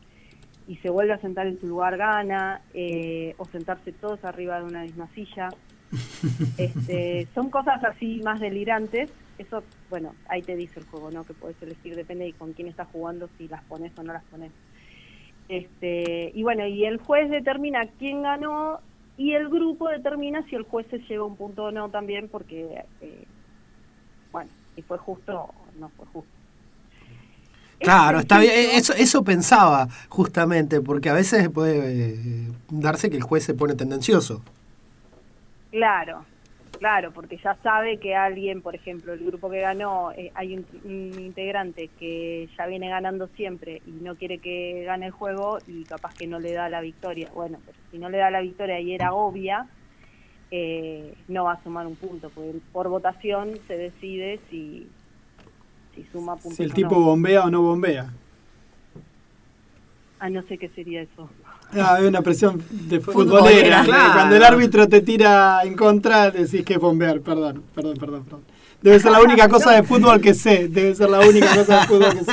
y 0.66 0.74
se 0.78 0.90
vuelve 0.90 1.12
a 1.12 1.18
sentar 1.20 1.46
en 1.46 1.60
su 1.60 1.68
lugar 1.68 1.96
gana, 1.96 2.62
eh, 2.74 3.36
o 3.38 3.44
sentarse 3.44 3.92
todos 3.92 4.24
arriba 4.24 4.58
de 4.58 4.64
una 4.64 4.82
misma 4.82 5.08
silla. 5.14 5.50
Este, 6.58 7.28
son 7.34 7.48
cosas 7.50 7.82
así 7.84 8.20
más 8.24 8.40
delirantes. 8.40 9.12
Eso, 9.38 9.62
bueno, 9.88 10.14
ahí 10.28 10.42
te 10.42 10.54
dice 10.56 10.80
el 10.80 10.86
juego, 10.86 11.10
¿no? 11.12 11.24
Que 11.24 11.32
puedes 11.32 11.60
elegir, 11.62 11.94
depende 11.96 12.24
de 12.24 12.32
con 12.32 12.52
quién 12.52 12.66
estás 12.68 12.88
jugando, 12.92 13.28
si 13.38 13.46
las 13.48 13.62
pones 13.64 13.96
o 13.98 14.02
no 14.02 14.12
las 14.12 14.24
pones. 14.24 14.50
Este, 15.50 16.32
y 16.34 16.44
bueno, 16.44 16.66
y 16.68 16.84
el 16.86 16.98
juez 16.98 17.30
determina 17.30 17.80
quién 17.98 18.22
ganó 18.22 18.80
y 19.16 19.34
el 19.34 19.50
grupo 19.50 19.88
determina 19.90 20.44
si 20.48 20.56
el 20.56 20.64
juez 20.64 20.86
se 20.90 21.00
lleva 21.00 21.26
un 21.26 21.36
punto 21.36 21.64
o 21.66 21.72
no 21.72 21.90
también, 21.90 22.30
porque, 22.30 22.84
eh, 23.00 23.28
bueno, 24.32 24.52
si 24.74 24.82
fue 24.82 24.98
justo 24.98 25.34
o 25.38 25.72
no 25.74 25.90
fue 25.90 26.06
justo. 26.06 26.38
Claro, 27.82 28.18
Es 28.18 28.20
está 28.20 28.38
bien. 28.38 28.52
sencillo. 28.52 28.74
Eso, 28.74 28.92
eso 28.94 29.24
pensaba 29.24 29.88
justamente, 30.10 30.82
porque 30.82 31.08
a 31.08 31.14
veces 31.14 31.48
puede 31.48 32.12
eh, 32.12 32.52
darse 32.68 33.08
que 33.10 33.16
el 33.16 33.22
juez 33.22 33.44
se 33.44 33.54
pone 33.54 33.74
tendencioso. 33.74 34.42
Claro, 35.70 36.26
claro, 36.80 37.12
porque 37.12 37.36
ya 37.36 37.54
sabe 37.62 37.98
que 37.98 38.16
alguien, 38.16 38.62
por 38.62 38.74
ejemplo, 38.74 39.12
el 39.12 39.24
grupo 39.24 39.48
que 39.48 39.60
ganó, 39.60 40.10
eh, 40.12 40.32
hay 40.34 40.56
un, 40.56 40.66
un 40.82 41.20
integrante 41.20 41.88
que 42.00 42.48
ya 42.58 42.66
viene 42.66 42.88
ganando 42.88 43.28
siempre 43.36 43.82
y 43.86 43.92
no 43.92 44.16
quiere 44.16 44.38
que 44.38 44.82
gane 44.84 45.06
el 45.06 45.12
juego 45.12 45.58
y 45.68 45.84
capaz 45.84 46.14
que 46.14 46.26
no 46.26 46.40
le 46.40 46.52
da 46.52 46.68
la 46.68 46.80
victoria. 46.80 47.28
Bueno, 47.32 47.58
pero 47.64 47.78
si 47.92 47.98
no 47.98 48.08
le 48.08 48.18
da 48.18 48.30
la 48.30 48.40
victoria 48.40 48.80
y 48.80 48.94
era 48.94 49.12
obvia, 49.12 49.68
eh, 50.50 51.14
no 51.28 51.44
va 51.44 51.52
a 51.52 51.62
sumar 51.62 51.86
un 51.86 51.96
punto, 51.96 52.30
porque 52.30 52.58
por 52.72 52.88
votación 52.88 53.52
se 53.68 53.76
decide 53.76 54.40
si, 54.50 54.88
si 55.94 56.02
suma 56.04 56.34
puntos. 56.36 56.56
Si 56.56 56.62
el 56.62 56.72
tipo 56.72 56.96
no. 56.96 57.02
bombea 57.02 57.44
o 57.44 57.50
no 57.50 57.62
bombea. 57.62 58.12
Ah, 60.18 60.28
no 60.28 60.42
sé 60.42 60.58
qué 60.58 60.68
sería 60.70 61.02
eso. 61.02 61.30
Ah, 61.74 61.94
hay 61.94 62.04
una 62.06 62.20
presión 62.22 62.62
de 62.70 63.00
Futbolera, 63.00 63.84
claro. 63.84 64.12
Cuando 64.14 64.36
el 64.36 64.42
árbitro 64.42 64.88
te 64.88 65.00
tira 65.02 65.60
en 65.64 65.74
contra, 65.76 66.30
decís 66.30 66.64
que 66.64 66.74
es 66.74 66.80
bombear. 66.80 67.20
Perdón, 67.20 67.62
perdón, 67.74 67.96
perdón, 67.98 68.24
perdón. 68.24 68.40
Debe 68.82 68.98
ser 68.98 69.12
la 69.12 69.20
única 69.22 69.48
cosa 69.48 69.72
de 69.72 69.82
fútbol 69.82 70.20
que 70.20 70.34
sé. 70.34 70.68
Debe 70.68 70.94
ser 70.94 71.10
la 71.10 71.20
única 71.20 71.54
cosa 71.54 71.80
de 71.80 71.86
fútbol 71.86 72.12
que 72.18 72.24
sé. 72.24 72.32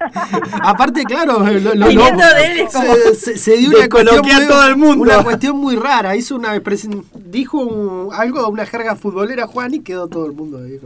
Aparte, 0.62 1.04
claro, 1.04 1.40
lo, 1.40 1.74
lo- 1.74 1.74
lo- 1.74 1.86
de 1.86 2.46
él 2.46 2.58
es 2.60 2.72
como- 2.72 2.94
se, 2.94 3.14
se- 3.14 3.36
se 3.38 3.56
dio 3.58 3.68
una 3.68 3.88
cuestión, 3.88 4.22
muy, 4.24 4.46
todo 4.46 4.66
el 4.68 4.76
mundo. 4.76 5.02
una 5.02 5.22
cuestión 5.22 5.56
muy 5.58 5.76
rara. 5.76 6.16
Hizo 6.16 6.36
una 6.36 6.54
expresión- 6.56 7.04
dijo 7.14 7.58
un- 7.58 8.14
algo, 8.14 8.48
una 8.48 8.64
jerga 8.66 8.96
futbolera 8.96 9.46
Juan 9.46 9.74
y 9.74 9.80
quedó 9.80 10.08
todo 10.08 10.26
el 10.26 10.32
mundo 10.32 10.58
ahí. 10.58 10.78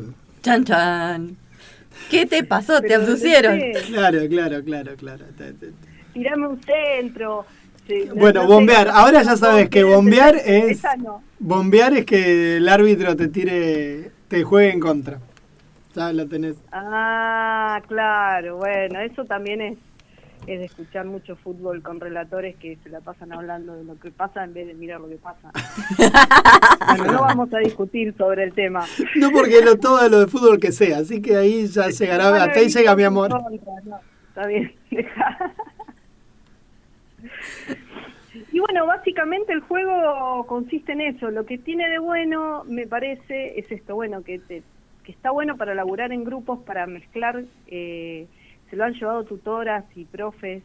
Chan, 0.43 0.65
chan. 0.65 1.37
¿Qué 2.11 2.27
te 2.27 2.43
pasó? 2.45 2.81
¿Te 2.81 2.95
abducieron? 2.95 3.59
Claro, 3.87 4.19
claro, 4.29 4.65
claro, 4.65 4.93
claro. 4.97 5.25
Tirame 6.14 6.47
un 6.47 6.61
centro. 6.62 7.44
sí, 7.87 8.09
Bueno, 8.14 8.44
no 8.44 8.49
bombear. 8.49 8.88
Ahora 8.88 9.23
ya 9.23 9.37
sabes 9.37 9.68
que 9.68 9.83
bombear 9.83 10.37
es. 10.37 10.80
No. 10.99 11.23
Bombear 11.40 11.92
es 11.92 12.06
que 12.06 12.56
el 12.56 12.68
árbitro 12.68 13.16
te 13.16 13.28
tire, 13.28 14.12
te 14.28 14.44
juegue 14.44 14.73
en 14.73 14.80
contra. 14.80 15.18
Ya 15.94 16.12
lo 16.12 16.26
tenés. 16.26 16.56
Ah, 16.73 17.83
claro, 17.87 18.56
bueno, 18.56 19.00
eso 19.00 19.25
también 19.25 19.61
es, 19.61 19.78
es 20.47 20.59
de 20.61 20.64
escuchar 20.64 21.04
mucho 21.04 21.37
fútbol 21.37 21.83
con 21.83 22.00
relatores 22.00 22.56
que 22.56 22.78
se 22.83 22.88
la 22.90 23.00
pasan 23.00 23.33
hablando 23.33 23.75
de 23.76 23.85
lo 23.85 23.99
que 23.99 24.11
pasa 24.11 24.42
en 24.42 24.54
vez 24.54 24.66
de 24.66 24.75
mirar 24.75 25.00
lo 25.00 25.09
que 25.09 25.16
pasa. 25.16 25.52
bueno, 26.97 27.12
no 27.12 27.21
vamos 27.23 27.52
a 27.52 27.59
discutir 27.59 28.14
sobre 28.16 28.44
el 28.44 28.52
tema. 28.52 28.85
No 29.16 29.30
porque 29.30 29.64
lo, 29.64 29.78
todo 29.78 30.09
lo 30.09 30.21
de 30.21 30.26
fútbol 30.26 30.59
que 30.59 30.73
sea, 30.73 30.99
así 30.99 31.21
que 31.21 31.37
ahí 31.37 31.66
ya 31.66 31.88
llegará, 31.88 32.44
hasta 32.44 32.59
ahí 32.59 32.68
llega 32.68 32.97
mi 32.97 33.04
amor. 33.04 33.30
contra, 33.30 33.73
no, 33.85 34.00
está 34.28 34.47
bien. 34.47 34.73
Y 38.53 38.59
bueno, 38.59 38.87
básicamente 38.87 39.53
el 39.53 39.61
juego 39.61 40.47
consiste 40.47 40.93
en 40.93 41.01
eso. 41.03 41.31
Lo 41.31 41.47
que 41.47 41.59
tiene 41.59 41.89
de 41.89 41.99
bueno, 41.99 42.65
me 42.65 42.87
parece, 42.87 43.59
es 43.59 43.71
esto, 43.71 43.95
bueno, 43.95 44.23
que, 44.25 44.39
te- 44.41 44.65
que 45.05 45.13
está 45.13 45.31
bueno 45.31 45.57
para 45.57 45.75
laburar 45.75 46.13
en 46.13 46.25
grupos, 46.25 46.61
para 46.65 46.87
mezclar, 46.87 47.45
eh, 47.67 48.29
se 48.71 48.77
lo 48.77 48.85
han 48.85 48.95
llevado 48.95 49.25
tutoras 49.25 49.85
y 49.97 50.05
profes, 50.05 50.65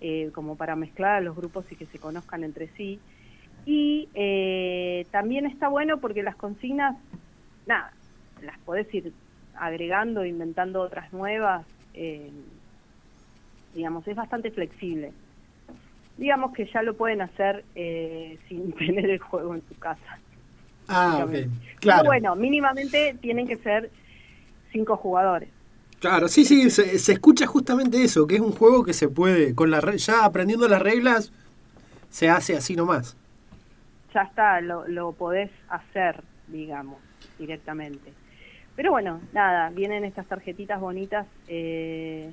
eh, 0.00 0.30
como 0.34 0.56
para 0.56 0.74
mezclar 0.74 1.16
a 1.16 1.20
los 1.20 1.36
grupos 1.36 1.70
y 1.70 1.76
que 1.76 1.86
se 1.86 1.98
conozcan 1.98 2.44
entre 2.44 2.68
sí. 2.76 3.00
Y 3.64 4.08
eh, 4.14 5.06
también 5.12 5.46
está 5.46 5.68
bueno 5.68 6.00
porque 6.00 6.22
las 6.22 6.36
consignas, 6.36 6.96
nada, 7.66 7.92
las 8.40 8.58
podés 8.60 8.92
ir 8.94 9.12
agregando, 9.54 10.24
inventando 10.24 10.80
otras 10.80 11.12
nuevas, 11.12 11.66
eh, 11.94 12.32
digamos, 13.74 14.06
es 14.08 14.16
bastante 14.16 14.50
flexible. 14.50 15.12
Digamos 16.16 16.52
que 16.52 16.66
ya 16.72 16.82
lo 16.82 16.96
pueden 16.96 17.22
hacer 17.22 17.64
eh, 17.74 18.38
sin 18.48 18.72
tener 18.72 19.10
el 19.10 19.18
juego 19.18 19.54
en 19.54 19.62
su 19.68 19.74
casa. 19.78 20.18
Ah. 20.88 21.26
Claro. 21.80 22.02
Pero 22.02 22.04
bueno, 22.04 22.36
mínimamente 22.36 23.16
tienen 23.20 23.46
que 23.46 23.56
ser 23.58 23.90
cinco 24.72 24.96
jugadores. 24.96 25.48
Claro, 26.00 26.26
sí, 26.28 26.44
sí, 26.44 26.68
se, 26.70 26.98
se 26.98 27.12
escucha 27.12 27.46
justamente 27.46 28.02
eso, 28.02 28.26
que 28.26 28.34
es 28.36 28.40
un 28.40 28.52
juego 28.52 28.84
que 28.84 28.92
se 28.92 29.08
puede, 29.08 29.54
con 29.54 29.70
la 29.70 29.80
re- 29.80 29.98
ya 29.98 30.24
aprendiendo 30.24 30.66
las 30.68 30.82
reglas, 30.82 31.32
se 32.10 32.28
hace 32.30 32.56
así 32.56 32.76
nomás. 32.76 33.16
ya 34.14 34.22
está, 34.22 34.60
lo, 34.60 34.86
lo 34.88 35.12
podés 35.12 35.50
hacer, 35.68 36.22
digamos, 36.48 36.98
directamente. 37.38 38.12
Pero 38.76 38.90
bueno, 38.90 39.20
nada, 39.32 39.70
vienen 39.70 40.04
estas 40.04 40.26
tarjetitas 40.26 40.80
bonitas 40.80 41.26
eh, 41.48 42.30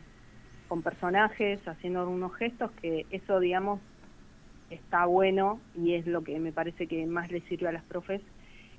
con 0.70 0.84
personajes 0.84 1.60
haciendo 1.68 2.08
unos 2.08 2.34
gestos 2.36 2.72
que 2.80 3.06
eso, 3.10 3.40
digamos, 3.40 3.82
está 4.70 5.06
bueno 5.06 5.60
y 5.76 5.96
es 5.96 6.06
lo 6.06 6.24
que 6.24 6.38
me 6.40 6.52
parece 6.52 6.86
que 6.88 7.06
más 7.08 7.32
le 7.32 7.42
sirve 7.42 7.68
a 7.68 7.72
las 7.72 7.84
profes 7.84 8.22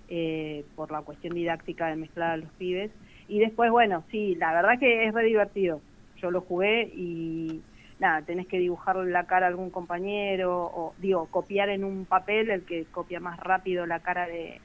eh, 0.09 0.65
por 0.77 0.93
la 0.93 1.03
cuestión 1.03 1.35
didáctica 1.35 1.89
de 1.89 1.97
mezclar 1.97 2.31
a 2.31 2.37
los 2.37 2.51
pibes. 2.53 2.93
Y 3.29 3.41
después, 3.41 3.71
bueno, 3.73 4.05
sí, 4.11 4.37
la 4.37 4.53
verdad 4.53 4.79
que 4.79 5.07
es 5.07 5.13
re 5.13 5.25
divertido. 5.25 5.81
Yo 6.23 6.31
lo 6.31 6.43
jugué 6.43 6.85
y 6.95 7.61
nada, 7.99 8.23
tenés 8.23 8.47
que 8.47 8.59
dibujarle 8.59 9.11
la 9.11 9.25
cara 9.25 9.47
a 9.47 9.49
algún 9.49 9.71
compañero 9.71 10.71
o, 10.73 10.95
digo, 10.99 11.27
copiar 11.27 11.71
en 11.71 11.85
un 11.85 12.07
papel, 12.07 12.51
el 12.51 12.63
que 12.63 12.85
copia 12.85 13.19
más 13.21 13.39
rápido 13.41 13.85
la 13.85 14.01
cara 14.01 14.27
de, 14.27 14.61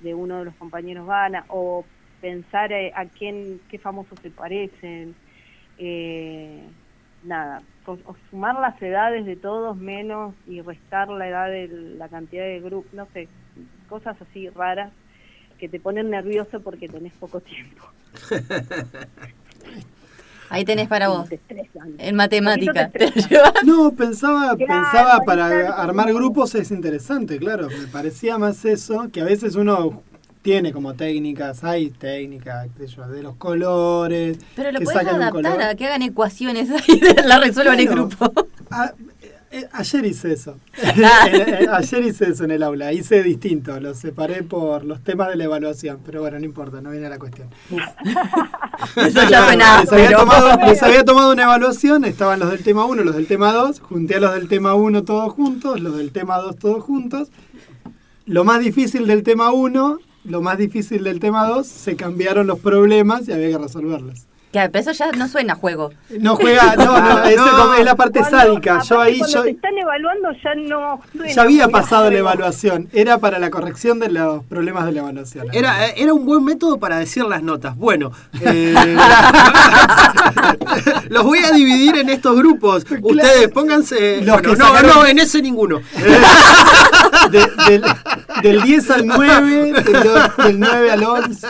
de 0.00 0.14
uno 0.14 0.40
de 0.40 0.44
los 0.44 0.54
compañeros 0.56 1.06
gana, 1.06 1.46
o 1.48 1.84
pensar 2.20 2.72
eh, 2.72 2.92
a 2.94 3.06
quién, 3.06 3.60
qué 3.68 3.78
famosos 3.78 4.18
se 4.20 4.30
parecen, 4.30 5.14
eh, 5.78 6.62
nada, 7.24 7.62
sumar 8.30 8.58
las 8.60 8.80
edades 8.80 9.26
de 9.26 9.36
todos 9.36 9.76
menos 9.76 10.34
y 10.46 10.60
restar 10.60 11.08
la 11.08 11.28
edad 11.28 11.48
de 11.48 11.68
la 11.68 12.08
cantidad 12.08 12.44
de 12.44 12.60
grupos, 12.60 12.92
no 12.92 13.06
sé, 13.12 13.28
cosas 13.88 14.16
así 14.20 14.48
raras 14.50 14.92
que 15.58 15.68
te 15.68 15.80
ponen 15.80 16.10
nervioso 16.10 16.60
porque 16.60 16.88
tenés 16.88 17.12
poco 17.14 17.40
tiempo. 17.40 17.84
Ahí 20.48 20.64
tenés 20.64 20.86
para 20.86 21.08
vos. 21.08 21.28
Te. 21.28 21.40
En 21.98 22.14
matemática. 22.14 22.88
Te 22.90 23.10
Te 23.10 23.38
No, 23.64 23.92
pensaba, 23.92 24.56
Claro, 24.56 24.82
pensaba 24.82 25.20
para 25.24 25.74
armar 25.74 26.12
grupos 26.12 26.54
es 26.54 26.70
interesante, 26.70 27.38
claro. 27.38 27.68
Me 27.68 27.88
parecía 27.88 28.38
más 28.38 28.64
eso, 28.64 29.08
que 29.12 29.20
a 29.22 29.24
veces 29.24 29.56
uno 29.56 30.04
tiene 30.46 30.72
como 30.72 30.94
técnicas, 30.94 31.64
hay 31.64 31.90
técnicas, 31.90 32.68
de 32.78 33.20
los 33.20 33.34
colores. 33.34 34.38
Pero 34.54 34.70
lo 34.70 34.78
un 34.78 34.96
adaptar 34.96 35.60
a 35.60 35.74
que 35.74 35.86
hagan 35.86 36.02
ecuaciones 36.02 36.68
y 36.86 37.00
la 37.26 37.40
resuelvan 37.40 37.80
en 37.80 37.86
Bueno. 37.88 38.06
grupo. 38.08 38.46
Ah, 38.70 38.92
eh, 39.20 39.32
eh, 39.50 39.68
ayer 39.72 40.06
hice 40.06 40.32
eso. 40.32 40.56
Ayer 41.72 42.04
hice 42.04 42.30
eso 42.30 42.44
en 42.44 42.52
el 42.52 42.62
aula. 42.62 42.92
Hice 42.92 43.24
distinto. 43.24 43.80
Los 43.80 43.98
separé 43.98 44.44
por 44.44 44.84
los 44.84 45.02
temas 45.02 45.30
de 45.30 45.34
la 45.36 45.44
evaluación. 45.44 45.98
Pero 46.06 46.20
bueno, 46.20 46.38
no 46.38 46.44
importa, 46.44 46.80
no 46.80 46.90
viene 46.92 47.06
a 47.06 47.10
la 47.10 47.18
cuestión. 47.18 47.48
Eso 48.94 49.22
ya 49.22 49.26
Claro, 49.26 49.46
suena. 49.46 49.80
les, 49.80 49.92
había 49.92 50.16
tomado, 50.16 50.58
les 50.64 50.82
había 50.84 51.04
tomado 51.04 51.32
una 51.32 51.42
evaluación. 51.42 52.04
Estaban 52.04 52.38
los 52.38 52.52
del 52.52 52.62
tema 52.62 52.84
1, 52.84 53.02
los 53.02 53.16
del 53.16 53.26
tema 53.26 53.52
2. 53.52 53.80
Junté 53.80 54.14
a 54.14 54.20
los 54.20 54.32
del 54.32 54.46
tema 54.46 54.74
1 54.74 55.02
todos 55.02 55.32
juntos, 55.32 55.80
los 55.80 55.96
del 55.96 56.12
tema 56.12 56.36
2 56.38 56.56
todos 56.56 56.84
juntos. 56.84 57.30
Lo 58.26 58.44
más 58.44 58.60
difícil 58.60 59.08
del 59.08 59.24
tema 59.24 59.50
1, 59.52 59.98
lo 60.28 60.42
más 60.42 60.58
difícil 60.58 61.04
del 61.04 61.20
tema 61.20 61.46
2, 61.46 61.66
se 61.66 61.96
cambiaron 61.96 62.46
los 62.46 62.58
problemas 62.58 63.28
y 63.28 63.32
había 63.32 63.48
que 63.50 63.58
resolverlos. 63.58 64.26
Claro, 64.52 64.70
pero 64.72 64.90
eso 64.90 64.92
ya 64.92 65.12
no 65.12 65.28
suena 65.28 65.52
a 65.52 65.56
juego. 65.56 65.90
No 66.18 66.36
juega, 66.36 66.76
no, 66.76 66.84
no, 66.98 67.56
como 67.58 67.74
es 67.74 67.84
la 67.84 67.94
parte 67.94 68.20
Cuando- 68.20 68.38
sádica. 68.38 68.80
Yo 68.88 69.00
ahí 69.00 69.18
cuando 69.18 69.36
yo, 69.36 69.42
te 69.42 69.50
están 69.50 69.76
evaluando 69.76 70.28
ya 70.42 70.54
no 70.54 71.00
suena 71.12 71.32
ya 71.34 71.42
había 71.42 71.68
pasado 71.68 72.10
la 72.10 72.18
evaluación. 72.18 72.88
Era 72.94 73.18
para 73.18 73.38
la 73.38 73.50
corrección 73.50 73.98
de 73.98 74.08
los 74.08 74.44
problemas 74.44 74.86
de 74.86 74.92
la 74.92 75.00
evaluación. 75.00 75.48
Era, 75.52 75.88
era 75.88 76.14
un 76.14 76.24
buen 76.24 76.42
método 76.42 76.78
para 76.78 76.98
decir 76.98 77.24
las 77.24 77.42
notas. 77.42 77.76
Bueno, 77.76 78.12
eh, 78.40 78.74
los 81.10 81.24
voy 81.24 81.40
a 81.40 81.50
dividir 81.50 81.96
en 81.96 82.08
estos 82.08 82.36
grupos. 82.36 82.86
Ustedes 83.02 83.48
pónganse. 83.48 84.22
Los 84.22 84.36
bueno, 84.36 84.52
que 84.52 84.56
no, 84.56 84.64
sacaron- 84.68 84.94
no, 84.94 85.06
en 85.06 85.18
ese 85.18 85.42
ninguno. 85.42 85.80
De- 87.30 87.82
del 88.42 88.62
10 88.62 88.90
al 88.90 89.06
9, 89.06 89.72
del, 89.72 89.84
del 90.44 90.60
9 90.60 90.90
al 90.90 91.04
11. 91.04 91.46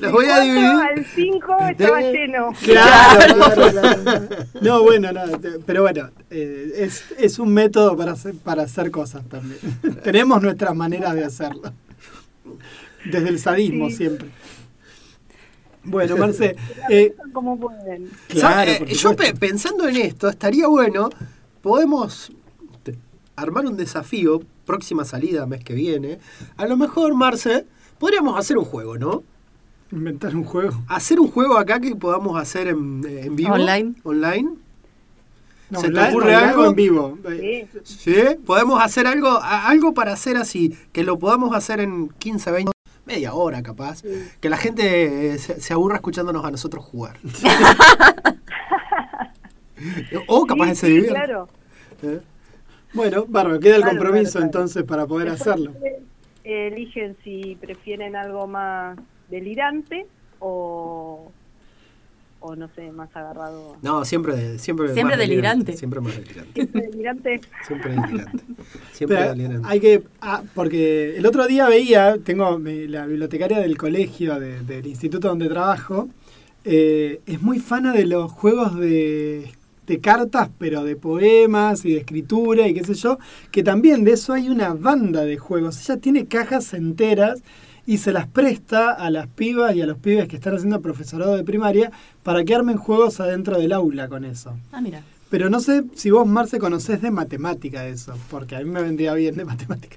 Los 0.00 0.12
voy 0.12 0.26
a 0.26 0.40
dividir. 0.40 0.64
al 0.66 1.04
5 1.14 1.56
estaba 1.70 2.00
lleno. 2.00 2.52
Claro, 2.62 3.34
claro, 3.34 3.70
claro. 4.02 4.28
No, 4.60 4.82
bueno, 4.82 5.12
no, 5.12 5.20
pero 5.66 5.82
bueno, 5.82 6.10
eh, 6.30 6.72
es, 6.76 7.04
es 7.18 7.38
un 7.38 7.52
método 7.52 7.96
para 7.96 8.12
hacer, 8.12 8.34
para 8.36 8.62
hacer 8.62 8.90
cosas 8.90 9.24
también. 9.28 9.58
Tenemos 10.04 10.40
nuestras 10.42 10.74
maneras 10.76 11.14
de 11.14 11.24
hacerlo. 11.24 11.72
Desde 13.04 13.28
el 13.28 13.38
sadismo 13.38 13.90
Sí. 13.90 13.96
siempre. 13.96 14.28
Bueno, 15.86 16.16
Marce, 16.16 16.56
eh, 16.88 17.14
Como 17.32 17.58
pueden. 17.60 18.08
claro, 18.28 18.70
Eh, 18.70 18.94
yo 18.94 19.14
pe- 19.14 19.34
pensando 19.34 19.86
en 19.86 19.96
esto, 19.96 20.28
estaría 20.30 20.66
bueno, 20.66 21.10
podemos 21.60 22.32
armar 23.36 23.66
un 23.66 23.76
desafío, 23.76 24.40
próxima 24.64 25.04
salida, 25.04 25.46
mes 25.46 25.62
que 25.64 25.74
viene. 25.74 26.18
A 26.56 26.66
lo 26.66 26.76
mejor, 26.76 27.14
Marce, 27.14 27.66
podríamos 27.98 28.38
hacer 28.38 28.58
un 28.58 28.64
juego, 28.64 28.98
¿no? 28.98 29.22
inventar 29.92 30.34
un 30.34 30.42
juego. 30.44 30.72
Hacer 30.88 31.20
un 31.20 31.30
juego 31.30 31.56
acá 31.56 31.78
que 31.78 31.94
podamos 31.94 32.40
hacer 32.40 32.66
en, 32.66 33.04
en 33.06 33.36
vivo. 33.36 33.52
Online. 33.54 33.94
Online. 34.02 34.50
No, 35.70 35.80
¿Se 35.80 35.86
te 35.88 35.92
online- 35.92 36.08
ocurre 36.10 36.36
online 36.36 36.46
o 36.46 36.48
algo? 36.50 36.64
en 36.66 36.74
vivo? 36.74 37.18
Eh, 37.30 37.68
Sí. 37.84 38.14
¿Sí? 38.14 38.20
Podemos 38.44 38.82
hacer 38.82 39.06
algo, 39.06 39.38
algo 39.40 39.94
para 39.94 40.12
hacer 40.12 40.36
así, 40.36 40.76
que 40.92 41.04
lo 41.04 41.18
podamos 41.18 41.54
hacer 41.54 41.80
en 41.80 42.08
15, 42.08 42.50
20, 42.50 42.72
media 43.06 43.34
hora 43.34 43.62
capaz. 43.62 44.02
Que 44.40 44.48
la 44.48 44.56
gente 44.56 45.34
eh, 45.34 45.38
se, 45.38 45.60
se 45.60 45.72
aburra 45.72 45.96
escuchándonos 45.96 46.44
a 46.44 46.50
nosotros 46.50 46.84
jugar. 46.84 47.18
o 50.26 50.46
capaz 50.46 50.64
Sí, 50.64 50.70
de 50.70 50.74
se 50.76 50.86
sí, 50.86 50.92
divierta. 50.92 51.14
claro. 51.24 51.48
¿Eh? 52.02 52.20
Bueno, 52.94 53.26
bárbaro, 53.28 53.58
queda 53.60 53.76
el 53.76 53.82
Claro, 53.82 53.96
compromiso 53.98 54.32
claro, 54.32 54.32
claro. 54.32 54.46
entonces 54.46 54.82
para 54.84 55.06
poder 55.06 55.30
Después, 55.30 55.48
hacerlo. 55.48 55.72
eligen 56.44 57.16
si 57.24 57.56
prefieren 57.60 58.14
algo 58.16 58.46
más 58.46 58.98
delirante 59.30 60.06
o, 60.38 61.30
o 62.40 62.56
no 62.56 62.68
sé, 62.76 62.92
más 62.92 63.08
agarrado. 63.16 63.76
No, 63.82 64.04
siempre, 64.04 64.58
siempre, 64.58 64.92
Siempre 64.92 65.16
más 65.16 65.18
delirante. 65.18 65.76
Siempre 65.76 66.00
más 66.00 66.14
delirante. 66.16 66.52
Siempre 66.54 66.82
delirante. 66.90 67.40
Siempre 67.66 67.90
delirante. 67.94 68.44
Siempre 68.92 69.16
Pero 69.18 69.30
delirante. 69.30 69.68
hay 69.68 69.80
que, 69.80 70.02
ah, 70.20 70.42
porque 70.54 71.16
el 71.16 71.26
otro 71.26 71.46
día 71.46 71.68
veía, 71.68 72.16
tengo 72.22 72.58
mi- 72.58 72.86
la 72.86 73.06
bibliotecaria 73.06 73.58
del 73.58 73.76
colegio, 73.78 74.38
de- 74.38 74.60
del 74.62 74.86
instituto 74.86 75.28
donde 75.28 75.48
trabajo, 75.48 76.08
eh, 76.64 77.20
es 77.26 77.42
muy 77.42 77.58
fana 77.58 77.92
de 77.92 78.06
los 78.06 78.30
juegos 78.30 78.78
de, 78.78 79.50
de 79.86 80.00
cartas, 80.00 80.50
pero 80.58 80.84
de 80.84 80.96
poemas 80.96 81.84
y 81.84 81.92
de 81.92 81.98
escritura 81.98 82.68
y 82.68 82.74
qué 82.74 82.84
sé 82.84 82.94
yo, 82.94 83.18
que 83.50 83.62
también 83.62 84.04
de 84.04 84.12
eso 84.12 84.32
hay 84.32 84.48
una 84.48 84.74
banda 84.74 85.24
de 85.24 85.38
juegos. 85.38 85.80
Ella 85.82 86.00
tiene 86.00 86.26
cajas 86.26 86.74
enteras 86.74 87.42
y 87.86 87.98
se 87.98 88.12
las 88.12 88.26
presta 88.26 88.92
a 88.92 89.10
las 89.10 89.26
pibas 89.26 89.74
y 89.74 89.82
a 89.82 89.86
los 89.86 89.98
pibes 89.98 90.28
que 90.28 90.36
están 90.36 90.54
haciendo 90.54 90.80
profesorado 90.80 91.36
de 91.36 91.44
primaria 91.44 91.92
para 92.22 92.44
que 92.44 92.54
armen 92.54 92.76
juegos 92.76 93.20
adentro 93.20 93.58
del 93.58 93.72
aula 93.72 94.08
con 94.08 94.24
eso. 94.24 94.56
Ah, 94.72 94.80
mira. 94.80 95.02
Pero 95.30 95.50
no 95.50 95.60
sé 95.60 95.84
si 95.94 96.10
vos, 96.10 96.26
Marce, 96.26 96.58
conocés 96.58 97.02
de 97.02 97.10
matemática 97.10 97.86
eso, 97.86 98.14
porque 98.30 98.56
a 98.56 98.60
mí 98.60 98.66
me 98.66 98.82
vendría 98.82 99.14
bien 99.14 99.34
de 99.34 99.44
matemática. 99.44 99.96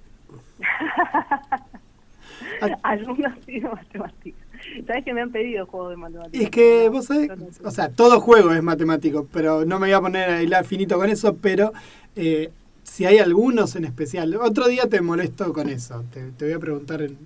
Algunos 2.83 3.33
sí 3.45 3.59
de 3.59 3.69
matemáticas. 3.69 4.46
¿Sabes 4.85 5.03
que 5.05 5.13
me 5.13 5.21
han 5.21 5.31
pedido 5.31 5.65
juegos 5.65 5.91
de 5.91 5.97
matemáticas? 5.97 6.41
Y 6.41 6.43
es 6.45 6.49
que 6.51 6.89
vos 6.89 7.05
sabés, 7.05 7.29
o 7.63 7.71
sea, 7.71 7.89
todo 7.89 8.19
juego 8.19 8.51
es 8.51 8.61
matemático, 8.63 9.27
pero 9.31 9.65
no 9.65 9.79
me 9.79 9.87
voy 9.87 9.93
a 9.93 10.01
poner 10.01 10.29
a 10.29 10.41
hilar 10.43 10.65
finito 10.65 10.97
con 10.97 11.09
eso, 11.09 11.35
pero 11.35 11.71
eh, 12.15 12.51
si 12.83 13.05
hay 13.05 13.17
algunos 13.19 13.75
en 13.75 13.85
especial, 13.85 14.35
otro 14.37 14.67
día 14.67 14.87
te 14.89 15.01
molesto 15.01 15.51
con 15.53 15.69
eso, 15.69 16.03
te, 16.13 16.31
te 16.31 16.45
voy 16.45 16.53
a 16.53 16.59
preguntar 16.59 17.01
en- 17.01 17.17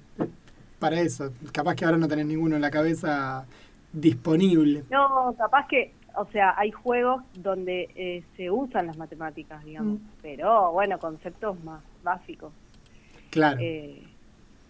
para 0.80 1.00
eso, 1.00 1.32
capaz 1.52 1.76
que 1.76 1.86
ahora 1.86 1.98
no 1.98 2.08
tenés 2.08 2.26
ninguno 2.26 2.56
en 2.56 2.62
la 2.62 2.72
cabeza 2.72 3.46
disponible. 3.94 4.84
No, 4.90 5.36
capaz 5.38 5.68
que, 5.68 5.94
o 6.16 6.26
sea, 6.32 6.56
hay 6.58 6.72
juegos 6.72 7.22
donde 7.36 7.90
eh, 7.96 8.24
se 8.36 8.50
usan 8.50 8.88
las 8.88 8.98
matemáticas, 8.98 9.64
digamos, 9.64 10.00
Mm. 10.00 10.04
pero 10.22 10.72
bueno, 10.72 10.98
conceptos 11.00 11.64
más 11.64 11.82
básicos. 12.04 12.52
Claro. 13.30 13.60
eh, 13.62 14.02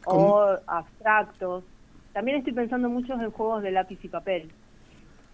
o 0.06 0.46
abstractos. 0.68 1.64
También 2.14 2.38
estoy 2.38 2.54
pensando 2.54 2.90
mucho 2.90 3.14
en 3.14 3.32
juegos 3.32 3.64
de 3.64 3.72
lápiz 3.72 4.00
y 4.04 4.10
papel, 4.10 4.54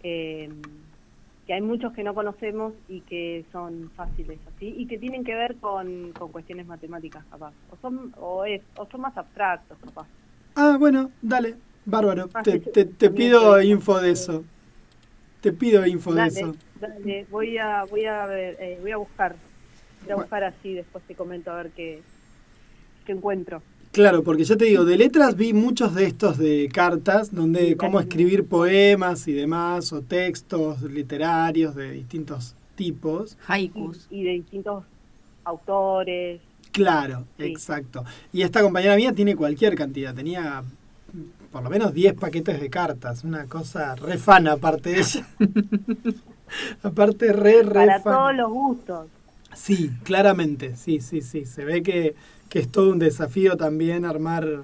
eh, 0.02 0.50
que 1.46 1.54
hay 1.54 1.62
muchos 1.62 1.94
que 1.94 2.04
no 2.04 2.14
conocemos 2.14 2.74
y 2.88 3.04
que 3.04 3.48
son 3.52 3.92
fáciles 3.96 4.42
así, 4.48 4.74
y 4.78 4.88
que 4.88 4.98
tienen 5.00 5.24
que 5.24 5.36
ver 5.36 5.60
con, 5.60 6.14
con 6.14 6.32
cuestiones 6.32 6.68
matemáticas, 6.68 7.26
capaz. 7.28 7.56
O 7.68 7.78
son, 7.78 8.12
o, 8.18 8.46
es, 8.46 8.64
o 8.76 8.88
son 8.88 9.02
más 9.02 9.18
abstractos, 9.18 9.80
capaz. 9.80 10.10
Ah, 10.56 10.78
bueno, 10.80 11.14
dale, 11.22 11.62
bárbaro, 11.86 12.30
Ah, 12.34 12.44
te, 12.44 12.60
te- 12.60 13.10
pido 13.12 13.62
info 13.62 14.00
de 14.02 14.12
eso. 14.12 14.46
Te 15.42 15.54
pido 15.54 15.86
info 15.88 16.14
de 16.16 16.28
eso. 16.28 16.58
dale, 16.76 17.26
voy 17.30 17.58
a, 17.58 17.84
voy 17.86 18.06
a 18.06 18.26
ver, 18.26 18.58
eh, 18.62 18.78
voy 18.80 18.92
a 18.92 18.98
buscar, 18.98 19.40
voy 20.04 20.14
a 20.14 20.16
buscar 20.18 20.44
así, 20.44 20.74
después 20.74 21.06
te 21.06 21.16
comento 21.16 21.52
a 21.52 21.58
ver 21.58 21.74
qué, 21.74 22.06
qué 23.06 23.12
encuentro. 23.14 23.64
Claro, 23.98 24.22
porque 24.24 24.44
yo 24.44 24.56
te 24.58 24.66
digo, 24.66 24.86
de 24.86 24.96
letras 24.96 25.36
vi 25.36 25.54
muchos 25.54 25.96
de 25.96 26.06
estos 26.06 26.38
de 26.38 26.70
cartas, 26.72 27.34
donde 27.34 27.76
cómo 27.78 28.00
escribir 28.00 28.46
poemas 28.46 29.28
y 29.28 29.34
demás, 29.34 29.92
o 29.92 30.04
textos 30.04 30.84
literarios 30.84 31.74
de 31.74 31.94
distintos 31.94 32.54
tipos. 32.76 33.38
Haikus. 33.48 34.06
y 34.12 34.24
de 34.24 34.32
distintos 34.34 34.84
autores. 35.44 36.40
Claro, 36.72 37.26
Sí. 37.38 37.46
exacto. 37.46 38.06
Y 38.32 38.44
esta 38.44 38.62
compañera 38.62 38.96
mía 38.96 39.14
tiene 39.14 39.36
cualquier 39.36 39.74
cantidad, 39.74 40.14
tenía 40.14 40.64
por 41.52 41.64
lo 41.64 41.70
menos 41.72 41.92
10 41.92 42.14
paquetes 42.14 42.62
de 42.62 42.70
cartas, 42.70 43.24
una 43.24 43.46
cosa 43.48 43.96
re 43.96 44.20
fana 44.20 44.52
aparte 44.52 44.92
de 44.92 45.00
ella. 45.00 45.28
aparte 46.84 47.34
re, 47.34 47.64
re 47.64 47.74
Para 47.74 48.00
fana. 48.02 48.16
todos 48.18 48.36
los 48.36 48.50
gustos. 48.52 49.08
Sí, 49.56 49.90
claramente, 50.04 50.76
sí, 50.76 51.00
sí, 51.00 51.22
sí. 51.22 51.46
Se 51.46 51.66
ve 51.66 51.82
que, 51.82 52.14
que 52.50 52.60
es 52.60 52.70
todo 52.70 52.92
un 52.92 53.00
desafío 53.00 53.58
también 53.58 54.06
armar 54.06 54.64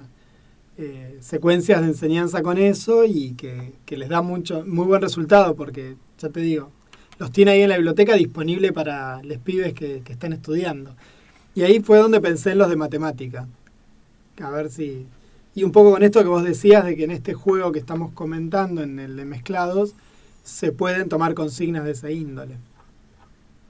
eh, 0.78 1.18
secuencias 1.20 1.80
de 1.82 1.88
enseñanza 1.88 2.42
con 2.42 2.58
eso 2.58 3.04
y 3.04 3.34
que, 3.34 3.72
que 3.86 3.96
les 3.96 4.08
da 4.08 4.22
mucho, 4.22 4.64
muy 4.66 4.86
buen 4.86 5.02
resultado 5.02 5.54
porque, 5.54 5.96
ya 6.18 6.28
te 6.30 6.40
digo, 6.40 6.70
los 7.18 7.30
tiene 7.30 7.52
ahí 7.52 7.62
en 7.62 7.68
la 7.68 7.76
biblioteca 7.76 8.14
disponible 8.16 8.72
para 8.72 9.22
los 9.22 9.38
pibes 9.38 9.72
que, 9.74 10.02
que 10.04 10.12
están 10.12 10.32
estudiando. 10.32 10.94
Y 11.54 11.62
ahí 11.62 11.80
fue 11.80 11.98
donde 11.98 12.20
pensé 12.20 12.52
en 12.52 12.58
los 12.58 12.68
de 12.68 12.76
matemática. 12.76 13.46
A 14.42 14.50
ver 14.50 14.70
si... 14.70 15.06
Y 15.54 15.62
un 15.62 15.70
poco 15.70 15.92
con 15.92 16.02
esto 16.02 16.20
que 16.20 16.26
vos 16.28 16.42
decías 16.42 16.84
de 16.84 16.96
que 16.96 17.04
en 17.04 17.12
este 17.12 17.32
juego 17.34 17.70
que 17.70 17.78
estamos 17.78 18.10
comentando, 18.12 18.82
en 18.82 18.98
el 18.98 19.16
de 19.16 19.24
mezclados, 19.24 19.94
se 20.42 20.72
pueden 20.72 21.08
tomar 21.08 21.34
consignas 21.34 21.84
de 21.84 21.92
esa 21.92 22.10
índole. 22.10 22.56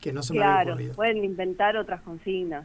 Que 0.01 0.13
no 0.15 0.23
se 0.23 0.33
me 0.33 0.41
había 0.41 0.55
Claro, 0.55 0.73
ocurrido. 0.73 0.95
pueden 0.95 1.25
inventar 1.25 1.77
otras 1.77 2.01
consignas. 2.01 2.65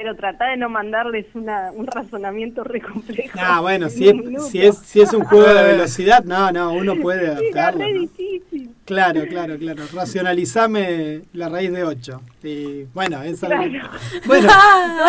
Pero 0.00 0.14
trata 0.14 0.46
de 0.50 0.56
no 0.56 0.68
mandarles 0.68 1.26
una, 1.34 1.72
un 1.72 1.84
razonamiento 1.88 2.62
re 2.62 2.80
complejo. 2.80 3.36
Ah, 3.36 3.60
bueno, 3.60 3.86
en 3.86 3.90
si 3.90 4.08
es, 4.08 4.14
si, 4.48 4.62
es, 4.62 4.78
si 4.78 5.00
es 5.00 5.12
un 5.12 5.24
juego 5.24 5.52
de 5.52 5.64
velocidad, 5.64 6.22
no, 6.22 6.52
no, 6.52 6.72
uno 6.72 6.94
puede 7.02 7.26
adaptarlo. 7.26 7.84
re 7.84 7.92
¿no? 7.94 8.00
difícil. 8.02 8.70
Claro, 8.84 9.22
claro, 9.28 9.58
claro. 9.58 9.82
Racionalizame 9.92 11.22
la 11.32 11.48
raíz 11.48 11.72
de 11.72 11.82
8. 11.82 12.22
Y 12.44 12.84
bueno, 12.94 13.20
es 13.24 13.42
algo. 13.42 13.56
Claro. 13.64 13.88
Bueno, 14.26 14.48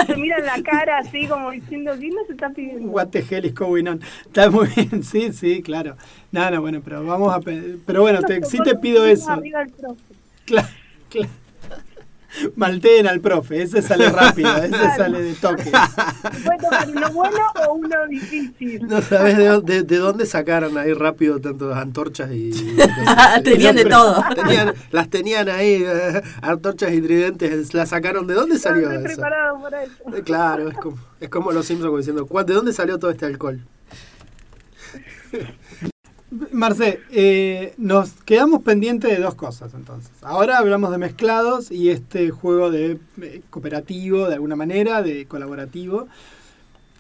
se 0.08 0.18
miran 0.18 0.44
la 0.44 0.60
cara 0.64 0.98
así 0.98 1.28
como 1.28 1.52
diciendo, 1.52 1.92
¿qué 2.00 2.10
no 2.10 2.26
se 2.26 2.34
está 2.34 2.50
pidiendo? 2.50 2.90
what 2.90 3.10
the 3.10 3.20
hell 3.30 3.46
is 3.46 3.54
going 3.54 3.86
on? 3.86 4.02
Está 4.26 4.50
muy 4.50 4.68
bien, 4.76 5.04
sí, 5.04 5.32
sí, 5.34 5.62
claro. 5.62 5.98
No, 6.32 6.50
no, 6.50 6.62
bueno, 6.62 6.82
pero 6.84 7.06
vamos 7.06 7.32
a. 7.32 7.40
pe- 7.42 7.78
Pero 7.86 8.02
bueno, 8.02 8.22
te, 8.24 8.44
sí 8.44 8.58
te 8.64 8.76
pido 8.76 9.06
eso. 9.06 9.30
Arriba 9.30 9.62
el 9.62 9.70
profe. 9.70 10.02
Claro, 10.46 10.68
claro. 11.10 11.30
Malteen 12.56 13.08
al 13.08 13.20
profe, 13.22 13.62
ese 13.64 13.82
sale 13.82 14.10
rápido, 14.10 14.56
ese 14.58 14.70
Claro. 14.70 14.94
sale 14.98 15.22
de 15.22 15.34
toque. 15.34 15.72
¿Puede 16.46 16.58
tocar 16.60 16.88
uno 16.90 17.10
bueno 17.12 17.40
o 17.68 17.74
uno 17.74 18.08
difícil? 18.08 18.88
No 18.88 19.02
sabes 19.02 19.38
de, 19.38 19.62
de- 19.62 19.84
de 19.84 19.98
dónde 19.98 20.26
sacaron 20.26 20.78
ahí 20.78 20.94
rápido 20.94 21.40
tantas 21.40 21.76
antorchas 21.78 22.32
y. 22.32 22.52
Tenían 23.44 23.76
de 23.76 23.86
todo. 23.86 24.24
Tenían- 24.36 24.74
las 24.92 25.10
tenían 25.10 25.50
ahí, 25.50 25.84
eh, 25.86 26.22
antorchas 26.42 26.92
y 26.94 27.02
tridentes. 27.02 27.74
¿Las 27.74 27.90
sacaron? 27.90 28.28
¿De 28.28 28.34
dónde 28.34 28.58
salió 28.58 28.90
Estoy 28.92 28.98
eso? 28.98 29.04
preparado 29.22 29.62
para 29.62 29.84
eso. 29.84 29.94
Eh, 30.16 30.22
Claro, 30.24 30.70
es 30.70 30.78
como, 30.78 30.98
es 31.20 31.30
como 31.30 31.52
los 31.52 31.66
Simpsons 31.66 31.98
diciendo: 31.98 32.26
"¿Cuán- 32.26 32.46
¿De 32.46 32.54
dónde 32.54 32.74
salió 32.74 32.98
todo 33.00 33.12
este 33.12 33.26
alcohol? 33.26 33.60
Marce, 36.60 37.00
eh, 37.12 37.74
nos 37.78 38.12
quedamos 38.26 38.64
pendientes 38.64 39.10
de 39.10 39.18
dos 39.24 39.34
cosas 39.36 39.74
entonces. 39.74 40.12
Ahora 40.22 40.58
hablamos 40.58 40.92
de 40.92 40.98
mezclados 40.98 41.72
y 41.72 41.90
este 41.90 42.30
juego 42.32 42.70
de 42.70 43.00
eh, 43.22 43.42
cooperativo, 43.50 44.28
de 44.28 44.34
alguna 44.36 44.58
manera, 44.58 45.02
de 45.02 45.26
colaborativo. 45.26 46.08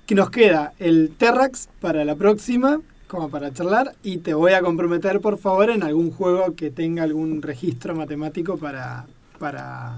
Que 0.05 0.15
nos 0.15 0.29
queda 0.31 0.71
el 0.79 1.11
Terrax 1.17 1.67
para 1.81 2.05
la 2.05 2.15
próxima, 2.15 2.79
como 3.07 3.29
para 3.29 3.51
charlar, 3.53 3.95
y 4.01 4.19
te 4.19 4.33
voy 4.33 4.53
a 4.53 4.61
comprometer, 4.61 5.19
por 5.19 5.37
favor, 5.37 5.69
en 5.69 5.83
algún 5.83 6.09
juego 6.09 6.55
que 6.55 6.71
tenga 6.71 7.03
algún 7.03 7.41
registro 7.41 7.93
matemático 7.95 8.57
para. 8.57 9.07
para. 9.39 9.97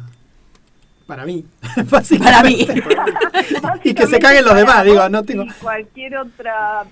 para 1.06 1.26
mí. 1.26 1.46
Para 2.20 2.44
mí. 2.44 2.68
Y 3.84 3.94
que 3.94 4.08
se 4.08 4.18
caguen 4.20 4.44
los 4.46 4.56
demás, 4.56 4.84
digo, 4.86 5.08
no 5.10 5.24
tengo- 5.24 5.44
Y 5.44 5.50
cualquier 5.62 6.18
otra 6.18 6.84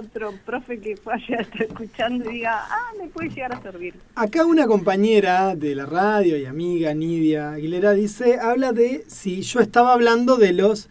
otro 0.00 0.32
profe 0.44 0.80
que 0.80 0.96
pueda 0.96 1.18
llegar 1.18 1.40
a 1.40 1.42
estar 1.42 1.62
escuchando 1.62 2.30
y 2.30 2.34
diga, 2.34 2.64
ah, 2.68 2.92
me 2.98 3.08
puede 3.08 3.28
llegar 3.30 3.52
a 3.52 3.62
servir. 3.62 3.94
Acá 4.14 4.44
una 4.44 4.66
compañera 4.66 5.54
de 5.54 5.74
la 5.74 5.86
radio 5.86 6.36
y 6.36 6.44
amiga, 6.44 6.92
Nidia 6.94 7.52
Aguilera, 7.52 7.92
dice, 7.92 8.38
habla 8.40 8.72
de 8.72 9.04
si 9.06 9.42
yo 9.42 9.60
estaba 9.60 9.92
hablando 9.92 10.36
de 10.36 10.52
los 10.52 10.88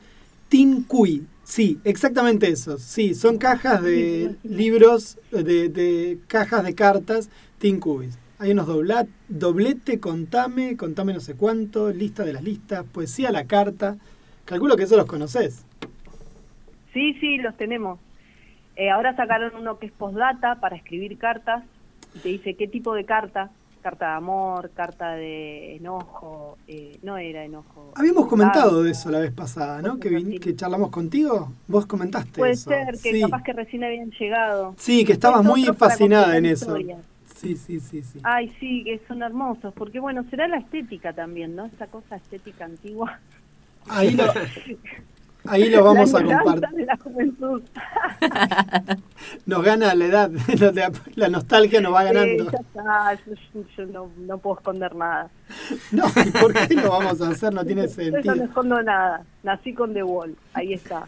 Tincuy. 0.49 1.25
Sí, 1.43 1.79
exactamente 1.83 2.47
eso. 2.49 2.77
Sí, 2.77 3.15
son 3.15 3.37
cajas 3.37 3.81
de 3.81 4.35
libros, 4.43 5.17
de, 5.31 5.69
de 5.69 6.19
cajas 6.27 6.63
de 6.63 6.75
cartas 6.75 7.29
Tincuy. 7.57 8.09
Hay 8.37 8.51
unos 8.51 8.67
doblete, 9.27 9.99
contame, 9.99 10.77
contame 10.77 11.13
no 11.13 11.19
sé 11.19 11.33
cuánto, 11.33 11.91
lista 11.91 12.23
de 12.23 12.33
las 12.33 12.43
listas, 12.43 12.85
poesía 12.85 13.29
a 13.29 13.33
la 13.33 13.45
carta. 13.45 13.97
Calculo 14.45 14.77
que 14.77 14.83
eso 14.83 14.95
los 14.95 15.07
conoces. 15.07 15.65
Sí, 16.93 17.13
sí, 17.19 17.37
los 17.37 17.55
tenemos. 17.57 17.99
Eh, 18.79 18.89
ahora 18.89 19.13
sacaron 19.13 19.51
uno 19.59 19.77
que 19.77 19.87
es 19.87 19.91
postdata 19.91 20.55
para 20.55 20.77
escribir 20.77 21.17
cartas 21.17 21.65
y 22.15 22.19
te 22.19 22.29
dice 22.29 22.53
qué 22.55 22.65
tipo 22.67 22.93
de 22.93 23.03
carta. 23.03 23.49
Carta 23.81 24.07
de 24.09 24.13
amor, 24.15 24.71
carta 24.73 25.11
de 25.15 25.75
enojo, 25.77 26.57
eh, 26.67 26.97
no 27.01 27.17
era 27.17 27.43
enojo. 27.45 27.91
Habíamos 27.95 28.25
Ah, 28.25 28.29
comentado 28.29 28.83
de 28.83 28.91
eso 28.91 29.09
la 29.09 29.19
vez 29.19 29.31
pasada, 29.33 29.81
¿no? 29.81 29.99
Que, 29.99 30.09
vin- 30.11 30.39
que 30.39 30.53
charlamos 30.55 30.89
contigo. 30.91 31.51
Vos 31.67 31.85
comentaste 31.85 32.39
Puede 32.39 32.51
eso. 32.53 32.69
ser 32.69 32.87
que 33.01 33.11
sí. 33.13 33.21
capaz 33.21 33.43
que 33.43 33.53
recién 33.53 33.83
habían 33.85 34.11
llegado. 34.11 34.75
Sí, 34.77 35.03
que 35.05 35.13
estabas 35.13 35.41
Es 35.41 35.45
muy 35.45 35.65
fascinada 35.67 36.37
en 36.37 36.45
eso. 36.45 36.77
historias. 36.77 37.05
Sí, 37.35 37.55
sí, 37.55 37.79
sí, 37.79 38.01
sí. 38.01 38.19
Ay, 38.23 38.53
sí, 38.59 38.83
que 38.83 38.99
son 39.07 39.23
hermosos, 39.23 39.73
porque 39.73 39.99
bueno, 40.01 40.25
será 40.29 40.47
la 40.49 40.57
estética 40.57 41.11
también, 41.13 41.55
¿no? 41.55 41.65
Esa 41.67 41.87
cosa 41.87 42.17
estética 42.17 42.65
antigua. 42.65 43.17
Ahí 43.89 44.11
lo, 44.11 44.23
ahí 45.45 45.69
lo 45.69 45.83
vamos 45.83 46.11
La 46.11 46.19
a 46.19 46.23
compartir. 46.43 46.69
de 46.77 46.85
la 46.85 46.97
juventud. 46.97 47.61
Nos 49.45 49.63
gana 49.63 49.93
la 49.95 50.05
edad, 50.05 50.31
la- 51.15 51.29
nostalgia 51.29 51.81
nos 51.81 51.93
va 51.93 52.03
ganando. 52.03 52.45
Sí, 52.45 52.49
ya 52.51 52.59
está, 52.59 53.13
yo, 53.77 53.85
no, 53.87 54.09
no 54.17 54.37
puedo 54.37 54.57
esconder 54.57 54.95
nada. 54.95 55.29
No, 55.91 56.05
¿y 56.25 56.31
por 56.31 56.53
qué 56.53 56.75
lo 56.75 56.89
vamos 56.89 57.21
a 57.21 57.29
hacer? 57.29 57.53
No 57.53 57.63
tiene 57.65 57.83
Yo 57.83 57.87
no 57.87 57.93
sentido. 57.93 58.43
escondo 58.45 58.81
nada. 58.83 59.23
Nací 59.43 59.73
con 59.73 59.93
The 59.93 60.03
Wall, 60.03 60.35
ahí 60.53 60.73
está. 60.73 61.05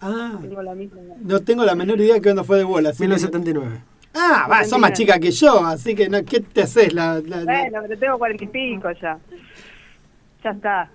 Ah, 0.00 0.32
Tengo 0.40 0.62
la 0.62 0.74
misma 0.74 1.00
edad. 1.00 1.16
no 1.20 1.40
tengo 1.40 1.64
la 1.64 1.74
menor 1.74 2.00
idea 2.00 2.14
de 2.14 2.22
cuándo 2.22 2.44
fue 2.44 2.58
de 2.58 2.64
bola. 2.64 2.90
así 2.90 2.98
que 2.98 3.08
no- 3.08 3.14
1979. 3.14 3.80
Ah, 4.14 4.46
va, 4.50 4.64
sos 4.64 4.78
más 4.78 4.92
chica 4.92 5.18
que 5.18 5.30
yo, 5.30 5.64
así 5.64 5.94
que 5.94 6.08
no, 6.08 6.22
¿qué 6.24 6.40
te 6.40 6.62
haces? 6.62 6.92
La, 6.92 7.14
la- 7.24 7.38
la- 7.38 7.44
Bueno, 7.44 7.78
pero 7.86 7.98
tengo 7.98 8.18
cuarenta 8.18 8.44
y 8.44 8.48
pico 8.48 8.90
ya. 9.00 9.18
Ya 10.44 10.50
está. 10.50 10.90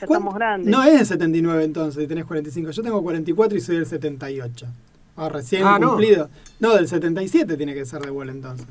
Ya 0.00 0.06
¿Cuán- 0.06 0.18
estamos 0.20 0.34
grandes. 0.34 0.70
No 0.70 0.82
es 0.82 1.00
el 1.00 1.06
79 1.06 1.64
entonces, 1.64 2.08
tenés 2.08 2.24
45. 2.24 2.70
Yo 2.70 2.82
tengo 2.82 3.02
44 3.02 3.56
y 3.58 3.60
soy 3.60 3.76
del 3.76 3.86
78. 3.86 4.66
Ah, 5.16 5.28
recién 5.28 5.64
Ah, 5.66 5.78
no. 5.78 5.90
cumplido. 5.90 6.28
No. 6.60 6.74
del 6.74 6.88
77 6.88 7.56
tiene 7.56 7.74
que 7.74 7.84
ser 7.84 8.00
de 8.02 8.10
vuelo 8.10 8.32
entonces. 8.32 8.66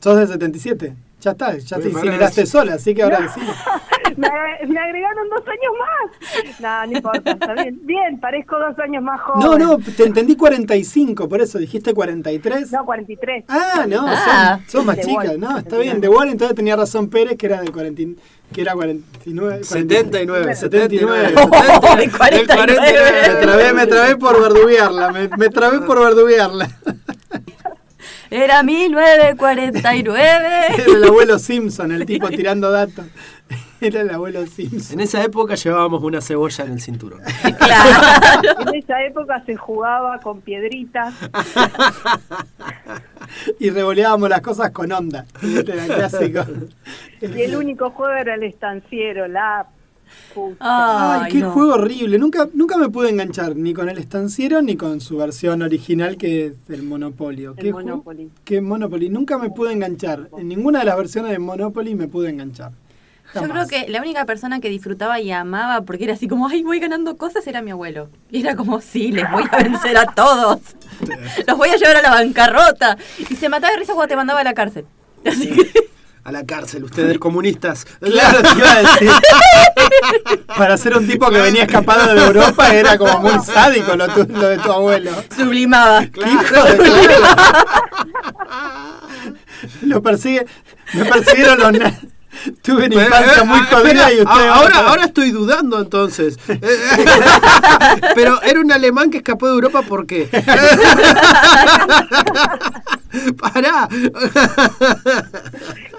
¿Sos 0.00 0.16
del 0.18 0.28
77? 0.28 0.94
Ya 1.20 1.30
está, 1.32 1.56
ya 1.58 1.78
te 1.78 1.88
incineraste 1.88 2.46
sola, 2.46 2.74
así 2.74 2.94
que 2.94 3.02
ahora 3.02 3.32
sí. 3.34 3.40
me, 4.16 4.28
me 4.68 4.80
agregaron 4.80 5.28
dos 5.30 5.42
años 5.46 5.72
más. 5.78 6.60
No, 6.60 6.86
no 6.86 6.96
importa, 6.96 7.30
está 7.32 7.54
bien. 7.54 7.80
Bien, 7.82 8.20
parezco 8.20 8.58
dos 8.58 8.78
años 8.78 9.02
más 9.02 9.20
joven. 9.20 9.40
No, 9.40 9.58
no, 9.58 9.78
te 9.78 10.04
entendí 10.04 10.36
45, 10.36 11.28
por 11.28 11.40
eso 11.40 11.58
dijiste 11.58 11.92
43. 11.94 12.70
No, 12.72 12.84
43. 12.84 13.44
Ah, 13.48 13.84
no, 13.88 14.04
Ah. 14.08 14.58
son, 14.62 14.70
son 14.70 14.86
más 14.86 14.96
De 14.96 15.02
chicas, 15.02 15.28
Wall, 15.28 15.40
no, 15.40 15.58
está 15.58 15.78
bien. 15.78 16.00
De 16.00 16.08
Wall 16.08 16.28
entonces 16.30 16.54
tenía 16.56 16.76
razón 16.76 17.08
Pérez, 17.08 17.36
que 17.36 17.46
era 17.46 17.60
del 17.60 17.72
40, 17.72 18.02
y- 18.02 18.16
que 18.52 18.60
era 18.60 18.74
49. 18.74 19.64
79, 19.64 20.54
79. 20.54 21.34
79. 21.34 21.96
Del 21.96 22.10
49. 22.12 22.76
Me 23.28 23.34
trabé, 23.42 23.72
me 23.72 23.86
trabé 23.86 24.16
por 24.16 24.40
verduguearla, 24.40 25.10
me, 25.12 25.28
me 25.36 25.48
trabé 25.48 25.80
por 25.80 25.98
verduguearla. 25.98 26.68
Era 28.30 28.62
1949. 28.62 30.48
Era 30.74 30.84
el 30.84 31.04
abuelo 31.04 31.38
Simpson, 31.38 31.92
el 31.92 32.06
tipo 32.06 32.28
tirando 32.28 32.70
datos. 32.70 33.06
Era 33.80 34.00
el 34.00 34.10
abuelo 34.10 34.46
Simpson. 34.46 34.94
En 34.94 35.00
esa 35.00 35.22
época 35.22 35.54
llevábamos 35.54 36.02
una 36.02 36.20
cebolla 36.20 36.64
en 36.64 36.72
el 36.72 36.80
cinturón. 36.80 37.20
claro. 37.58 38.60
En 38.68 38.74
esa 38.74 39.02
época 39.04 39.42
se 39.44 39.56
jugaba 39.56 40.18
con 40.20 40.40
piedritas. 40.40 41.14
Y 43.58 43.70
revoleábamos 43.70 44.28
las 44.28 44.40
cosas 44.40 44.70
con 44.70 44.90
onda. 44.92 45.26
Este 45.42 45.72
era 45.72 45.84
el 45.86 45.92
clásico. 45.94 46.44
Y 47.20 47.42
el 47.42 47.56
único 47.56 47.90
juego 47.90 48.12
era 48.14 48.34
el 48.34 48.42
estanciero, 48.44 49.26
la 49.28 49.66
puta. 50.34 50.56
Ay, 50.60 51.20
Ay, 51.24 51.32
qué 51.32 51.38
no. 51.40 51.50
juego 51.52 51.74
horrible. 51.74 52.18
Nunca, 52.18 52.48
nunca 52.54 52.76
me 52.76 52.88
pude 52.88 53.10
enganchar 53.10 53.56
ni 53.56 53.74
con 53.74 53.88
el 53.88 53.98
estanciero 53.98 54.62
ni 54.62 54.76
con 54.76 55.00
su 55.00 55.16
versión 55.16 55.62
original 55.62 56.16
que 56.16 56.46
es 56.46 56.54
el 56.68 56.82
Monopolio. 56.82 57.54
El 57.56 57.64
¿Qué? 57.64 57.72
Monopoly. 57.72 58.30
¿Qué 58.44 58.60
Monopoly? 58.60 59.08
Nunca 59.08 59.38
me 59.38 59.50
pude 59.50 59.72
enganchar. 59.72 60.28
En 60.38 60.48
ninguna 60.48 60.80
de 60.80 60.86
las 60.86 60.96
versiones 60.96 61.32
de 61.32 61.38
Monopoly 61.38 61.94
me 61.94 62.08
pude 62.08 62.30
enganchar. 62.30 62.72
Yo 63.34 63.42
creo 63.48 63.66
que 63.66 63.86
la 63.88 64.00
única 64.00 64.24
persona 64.24 64.60
que 64.60 64.68
disfrutaba 64.70 65.20
y 65.20 65.30
amaba, 65.30 65.82
porque 65.82 66.04
era 66.04 66.14
así 66.14 66.26
como, 66.28 66.48
ay, 66.48 66.62
voy 66.62 66.78
ganando 66.80 67.16
cosas, 67.16 67.46
era 67.46 67.60
mi 67.60 67.70
abuelo. 67.70 68.08
Y 68.30 68.40
era 68.40 68.56
como, 68.56 68.80
sí, 68.80 69.12
les 69.12 69.30
voy 69.30 69.44
a 69.50 69.56
vencer 69.62 69.96
a 69.98 70.06
todos. 70.06 70.60
Los 71.46 71.58
voy 71.58 71.68
a 71.68 71.76
llevar 71.76 71.96
a 71.96 72.02
la 72.02 72.10
bancarrota. 72.10 72.96
Y 73.28 73.36
se 73.36 73.48
mataba 73.48 73.72
de 73.74 73.80
risa 73.80 73.92
cuando 73.94 74.08
te 74.08 74.16
mandaba 74.16 74.40
a 74.40 74.44
la 74.44 74.54
cárcel. 74.54 74.86
Así 75.26 75.50
que, 75.50 75.70
A 76.24 76.32
la 76.32 76.44
cárcel, 76.46 76.84
ustedes 76.84 77.18
comunistas. 77.18 77.84
Claro, 78.00 78.42
te 78.42 78.58
iba 78.58 78.72
a 78.72 78.78
decir. 78.80 79.10
Para 80.56 80.76
ser 80.78 80.96
un 80.96 81.06
tipo 81.06 81.28
que 81.30 81.40
venía 81.40 81.64
escapado 81.64 82.14
de 82.14 82.24
Europa 82.24 82.74
era 82.74 82.96
como 82.96 83.20
muy 83.20 83.38
sádico 83.44 83.94
lo, 83.96 84.08
tu- 84.08 84.26
lo 84.32 84.48
de 84.48 84.58
tu 84.58 84.72
abuelo. 84.72 85.10
sublimaba. 85.36 86.06
¿Qué 86.06 86.20
hijo 86.22 86.64
de 86.64 86.74
puta? 86.76 87.64
Lo 89.82 90.02
persigue, 90.02 90.46
me 90.94 91.04
persiguieron 91.04 91.58
los 91.58 91.72
na- 91.72 92.00
Tuve 92.62 92.86
una 92.86 92.94
infancia 93.04 93.44
muy 93.44 93.58
Ah, 93.60 93.66
jodida 93.70 93.88
espera, 93.90 94.12
y 94.12 94.16
usted 94.20 94.26
ah, 94.48 94.54
ahora, 94.54 94.78
ahora 94.88 95.04
estoy 95.04 95.30
dudando 95.30 95.80
entonces. 95.80 96.38
Eh, 96.48 96.58
Pero 98.14 98.40
era 98.42 98.60
un 98.60 98.70
alemán 98.72 99.10
que 99.10 99.18
escapó 99.18 99.46
de 99.46 99.52
Europa 99.54 99.82
¿por 99.82 100.06
qué? 100.06 100.28
Pará. 103.40 103.88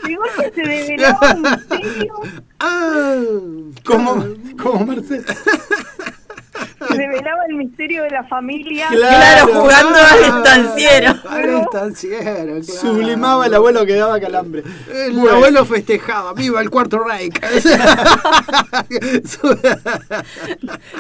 Digo 0.06 0.24
que 0.38 0.52
se 0.56 0.62
develaba 0.62 1.36
un 1.36 1.42
misterio, 1.42 2.14
Ah, 2.60 3.16
como, 3.86 4.26
como 4.62 4.86
Marcelo. 4.86 5.24
se 6.88 6.94
revelaba 6.94 7.42
el 7.50 7.56
misterio 7.56 8.04
de 8.04 8.10
la 8.12 8.24
familia. 8.26 8.88
Claro, 8.90 9.48
jugando 9.54 9.96
al 9.98 10.06
Ah, 10.06 10.38
estanciero. 10.38 11.16
Al 11.30 11.57
estanciero, 11.74 12.24
claro. 12.26 12.64
Sublimaba 12.64 13.46
el 13.48 13.54
abuelo 13.54 13.86
que 13.86 13.96
daba 13.96 14.20
calambre. 14.20 14.64
El 14.94 15.14
Bueno. 15.14 15.32
abuelo 15.38 15.66
festejaba, 15.66 16.34
viva 16.34 16.62
el 16.62 16.70
cuarto 16.70 17.00
Reich. 17.00 17.40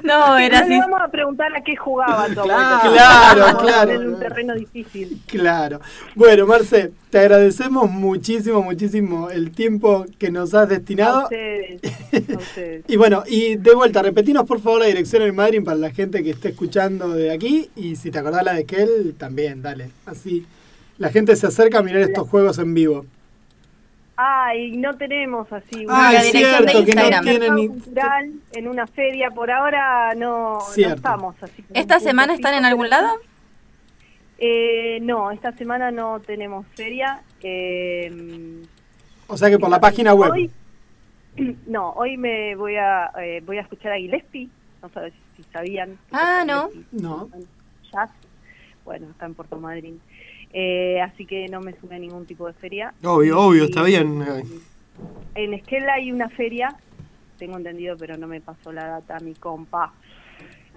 No, 0.03 0.37
era 0.37 0.61
no 0.61 0.67
le 0.67 0.75
así. 0.75 0.79
vamos 0.79 1.01
a 1.01 1.07
preguntar 1.09 1.55
a 1.55 1.61
qué 1.63 1.75
jugaba 1.75 2.27
tu. 2.27 2.41
Claro, 2.41 3.57
claro. 3.59 3.91
poner 3.93 4.07
un 4.07 4.19
terreno 4.19 4.55
difícil. 4.55 5.21
Claro. 5.27 5.79
Bueno, 6.15 6.45
Marce, 6.47 6.91
te 7.09 7.19
agradecemos 7.19 7.89
muchísimo, 7.89 8.61
muchísimo 8.61 9.29
el 9.29 9.51
tiempo 9.51 10.05
que 10.17 10.31
nos 10.31 10.53
has 10.53 10.63
A 10.63 10.65
destinado. 10.67 11.23
ustedes. 11.23 11.81
A 11.83 12.37
ustedes. 12.37 12.83
Y 12.87 12.95
bueno, 12.95 13.23
y 13.27 13.55
de 13.55 13.73
vuelta, 13.75 14.01
repetinos 14.01 14.45
por 14.45 14.59
favor 14.61 14.79
la 14.81 14.85
dirección 14.87 15.21
en 15.23 15.35
Madrid 15.35 15.63
para 15.63 15.77
la 15.77 15.91
gente 15.91 16.23
que 16.23 16.29
esté 16.31 16.49
escuchando 16.49 17.09
de 17.09 17.31
aquí. 17.31 17.69
Y 17.75 17.95
si 17.95 18.11
te 18.11 18.19
acordás 18.19 18.43
la 18.43 18.53
de 18.53 18.65
Kel, 18.65 19.15
también, 19.17 19.61
dale. 19.61 19.89
Así 20.05 20.45
la 20.97 21.09
gente 21.09 21.35
se 21.35 21.47
acerca 21.47 21.79
a 21.79 21.83
mirar 21.83 22.01
estos 22.01 22.27
juegos 22.29 22.57
en 22.59 22.73
vivo. 22.73 23.05
Ay, 24.19 24.75
no 24.77 24.97
tenemos 24.97 25.51
así 25.53 25.85
Ay, 25.87 26.15
la 26.15 26.23
dirección 26.23 26.65
de 26.65 26.71
cierto, 26.71 26.85
que 26.85 26.95
no 26.95 27.21
tienen 27.21 27.55
ni... 27.55 27.67
cultural 27.67 28.31
en 28.53 28.67
una 28.67 28.87
feria. 28.87 29.29
Por 29.29 29.51
ahora 29.51 30.15
no, 30.15 30.55
no 30.55 30.61
Cierto. 30.61 30.95
estamos 30.95 31.35
así. 31.43 31.63
¿Esta 31.73 31.99
semana 31.99 32.33
están 32.33 32.55
en 32.55 32.65
algún 32.65 32.89
lado? 32.89 33.09
Eh, 34.39 34.99
no, 35.01 35.29
esta 35.31 35.51
semana 35.51 35.91
no 35.91 36.19
tenemos 36.19 36.65
feria. 36.75 37.21
Eh, 37.43 38.63
O 39.27 39.37
sea 39.37 39.51
que 39.51 39.59
por 39.59 39.69
la 39.69 39.79
página 39.79 40.15
web. 40.15 40.31
Hoy, 40.31 40.51
no, 41.67 41.91
hoy 41.91 42.17
me 42.17 42.55
voy 42.55 42.75
a 42.75 43.11
eh, 43.21 43.41
voy 43.45 43.59
a 43.59 43.61
escuchar 43.61 43.91
a 43.91 43.97
Gillespie. 43.97 44.49
No 44.81 44.89
sé 44.89 45.13
si 45.35 45.43
sabían. 45.53 45.95
Ah, 46.11 46.43
no. 46.45 46.69
No. 46.91 47.29
Jazz. 47.91 48.09
Bueno, 48.83 49.07
está 49.11 49.27
en 49.27 49.35
Puerto 49.35 49.57
Madryn. 49.57 49.99
Eh, 50.59 50.99
así 51.01 51.27
que 51.27 51.47
no 51.49 51.61
me 51.61 51.73
sumé 51.79 51.97
a 51.97 51.99
ningún 51.99 52.25
tipo 52.25 52.47
de 52.47 52.53
feria. 52.53 52.91
Obvio, 53.03 53.39
obvio, 53.39 53.65
Y- 53.65 53.67
está 53.67 53.83
bien. 53.83 54.23
En 55.35 55.53
Esquela 55.53 55.93
hay 55.93 56.11
una 56.11 56.29
feria, 56.29 56.75
tengo 57.37 57.57
entendido, 57.57 57.95
pero 57.95 58.17
no 58.17 58.25
me 58.25 58.41
pasó 58.41 58.71
la 58.71 58.87
data 58.87 59.19
mi 59.19 59.35
compa. 59.35 59.93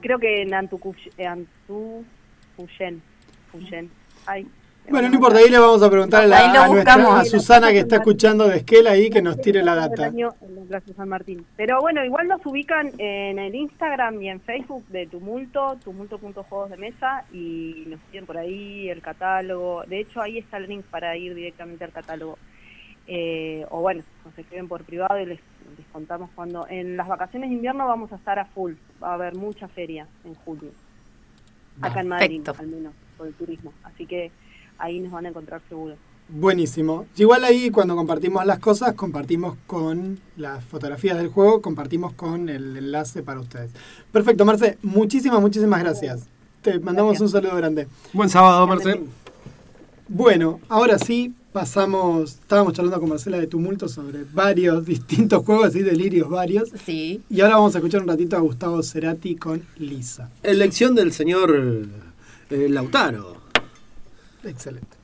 Creo 0.02 0.18
que 0.18 0.42
en 0.42 0.52
eh, 0.52 1.26
Antucuyen, 1.26 3.02
Fuyen. 3.50 3.90
Ay, 4.26 4.46
Bueno, 4.90 5.08
no 5.08 5.14
importa, 5.14 5.38
ahí 5.38 5.48
le 5.48 5.58
vamos 5.58 5.82
a 5.82 5.88
preguntar 5.90 6.24
a, 6.24 6.26
la- 6.26 6.64
a 6.64 6.68
nuestra- 6.68 7.20
a 7.20 7.24
Susana 7.24 7.70
que 7.70 7.78
está 7.78 7.96
escuchando 7.96 8.48
de 8.48 8.56
Esquel 8.58 8.86
ahí 8.88 9.08
que 9.08 9.22
nos 9.22 9.40
tire 9.40 9.62
la 9.62 9.74
data. 9.76 10.06
año 10.06 10.30
en 10.42 10.54
la 10.56 10.62
Plaza 10.62 10.92
San 10.96 11.08
Martín. 11.08 11.44
Pero 11.56 11.80
bueno, 11.80 12.04
igual 12.04 12.26
nos 12.26 12.44
ubican 12.44 12.90
en 12.98 13.38
el 13.38 13.54
Instagram 13.54 14.20
y 14.20 14.28
en 14.30 14.40
Facebook 14.40 14.84
de 14.88 15.06
Tumulto, 15.06 15.76
tumulto.juegos 15.84 16.70
de 16.70 16.76
mesa, 16.76 17.24
y 17.32 17.84
nos 17.86 18.00
piden 18.10 18.26
por 18.26 18.36
ahí 18.38 18.88
el 18.88 19.00
catálogo. 19.00 19.84
De 19.86 20.00
hecho, 20.00 20.20
ahí 20.20 20.38
está 20.38 20.56
el 20.56 20.66
link 20.68 20.84
para 20.86 21.16
ir 21.16 21.34
directamente 21.34 21.84
al 21.84 21.92
catálogo. 21.92 22.36
Eh, 23.06 23.64
o 23.70 23.80
bueno, 23.80 24.02
nos 24.24 24.36
escriben 24.38 24.68
por 24.68 24.82
privado 24.84 25.18
y 25.20 25.26
les, 25.26 25.38
les 25.78 25.86
contamos 25.92 26.30
cuando. 26.34 26.66
En 26.68 26.96
las 26.96 27.06
vacaciones 27.08 27.50
de 27.50 27.54
invierno 27.56 27.86
vamos 27.86 28.12
a 28.12 28.16
estar 28.16 28.38
a 28.38 28.44
full. 28.44 28.72
Va 29.02 29.10
a 29.10 29.14
haber 29.14 29.34
mucha 29.36 29.68
feria 29.68 30.06
en 30.24 30.34
julio. 30.34 30.70
Acá 31.80 32.00
en 32.00 32.08
Madrid, 32.08 32.42
Perfecto. 32.42 32.60
al 32.62 32.68
menos, 32.68 32.92
por 33.16 33.26
el 33.28 33.34
turismo. 33.34 33.72
Así 33.84 34.04
que 34.06 34.30
ahí 34.80 35.00
nos 35.00 35.12
van 35.12 35.26
a 35.26 35.28
encontrar 35.28 35.60
seguro. 35.68 35.96
Buenísimo. 36.28 37.06
Igual 37.16 37.42
ahí 37.44 37.70
cuando 37.70 37.96
compartimos 37.96 38.46
las 38.46 38.60
cosas, 38.60 38.94
compartimos 38.94 39.56
con 39.66 40.20
las 40.36 40.64
fotografías 40.64 41.18
del 41.18 41.28
juego, 41.28 41.60
compartimos 41.60 42.12
con 42.12 42.48
el 42.48 42.76
enlace 42.76 43.22
para 43.22 43.40
ustedes. 43.40 43.72
Perfecto, 44.12 44.44
Marce, 44.44 44.78
muchísimas, 44.82 45.40
muchísimas 45.40 45.80
gracias. 45.80 46.28
Te 46.62 46.78
mandamos 46.78 47.12
Gracias. 47.18 47.22
un 47.22 47.40
saludo 47.40 47.56
grande. 47.56 47.88
Buen 48.12 48.28
sábado, 48.28 48.66
Marce. 48.66 49.00
Bueno, 50.06 50.60
ahora 50.68 50.98
sí, 50.98 51.34
pasamos, 51.52 52.32
estábamos 52.34 52.74
charlando 52.74 53.00
con 53.00 53.08
Marcela 53.08 53.38
de 53.38 53.46
Tumulto 53.46 53.88
sobre 53.88 54.24
varios 54.32 54.84
distintos 54.86 55.44
juegos, 55.44 55.68
así 55.68 55.82
delirios 55.82 56.28
varios. 56.28 56.70
Sí. 56.84 57.22
Y 57.28 57.40
ahora 57.40 57.56
vamos 57.56 57.74
a 57.74 57.78
escuchar 57.78 58.02
un 58.02 58.08
ratito 58.08 58.36
a 58.36 58.40
Gustavo 58.40 58.82
Cerati 58.82 59.36
con 59.36 59.62
Lisa. 59.78 60.30
Elección 60.42 60.94
del 60.94 61.12
señor 61.12 61.56
eh, 62.50 62.68
Lautaro. 62.68 63.39
Excelente. 64.44 64.99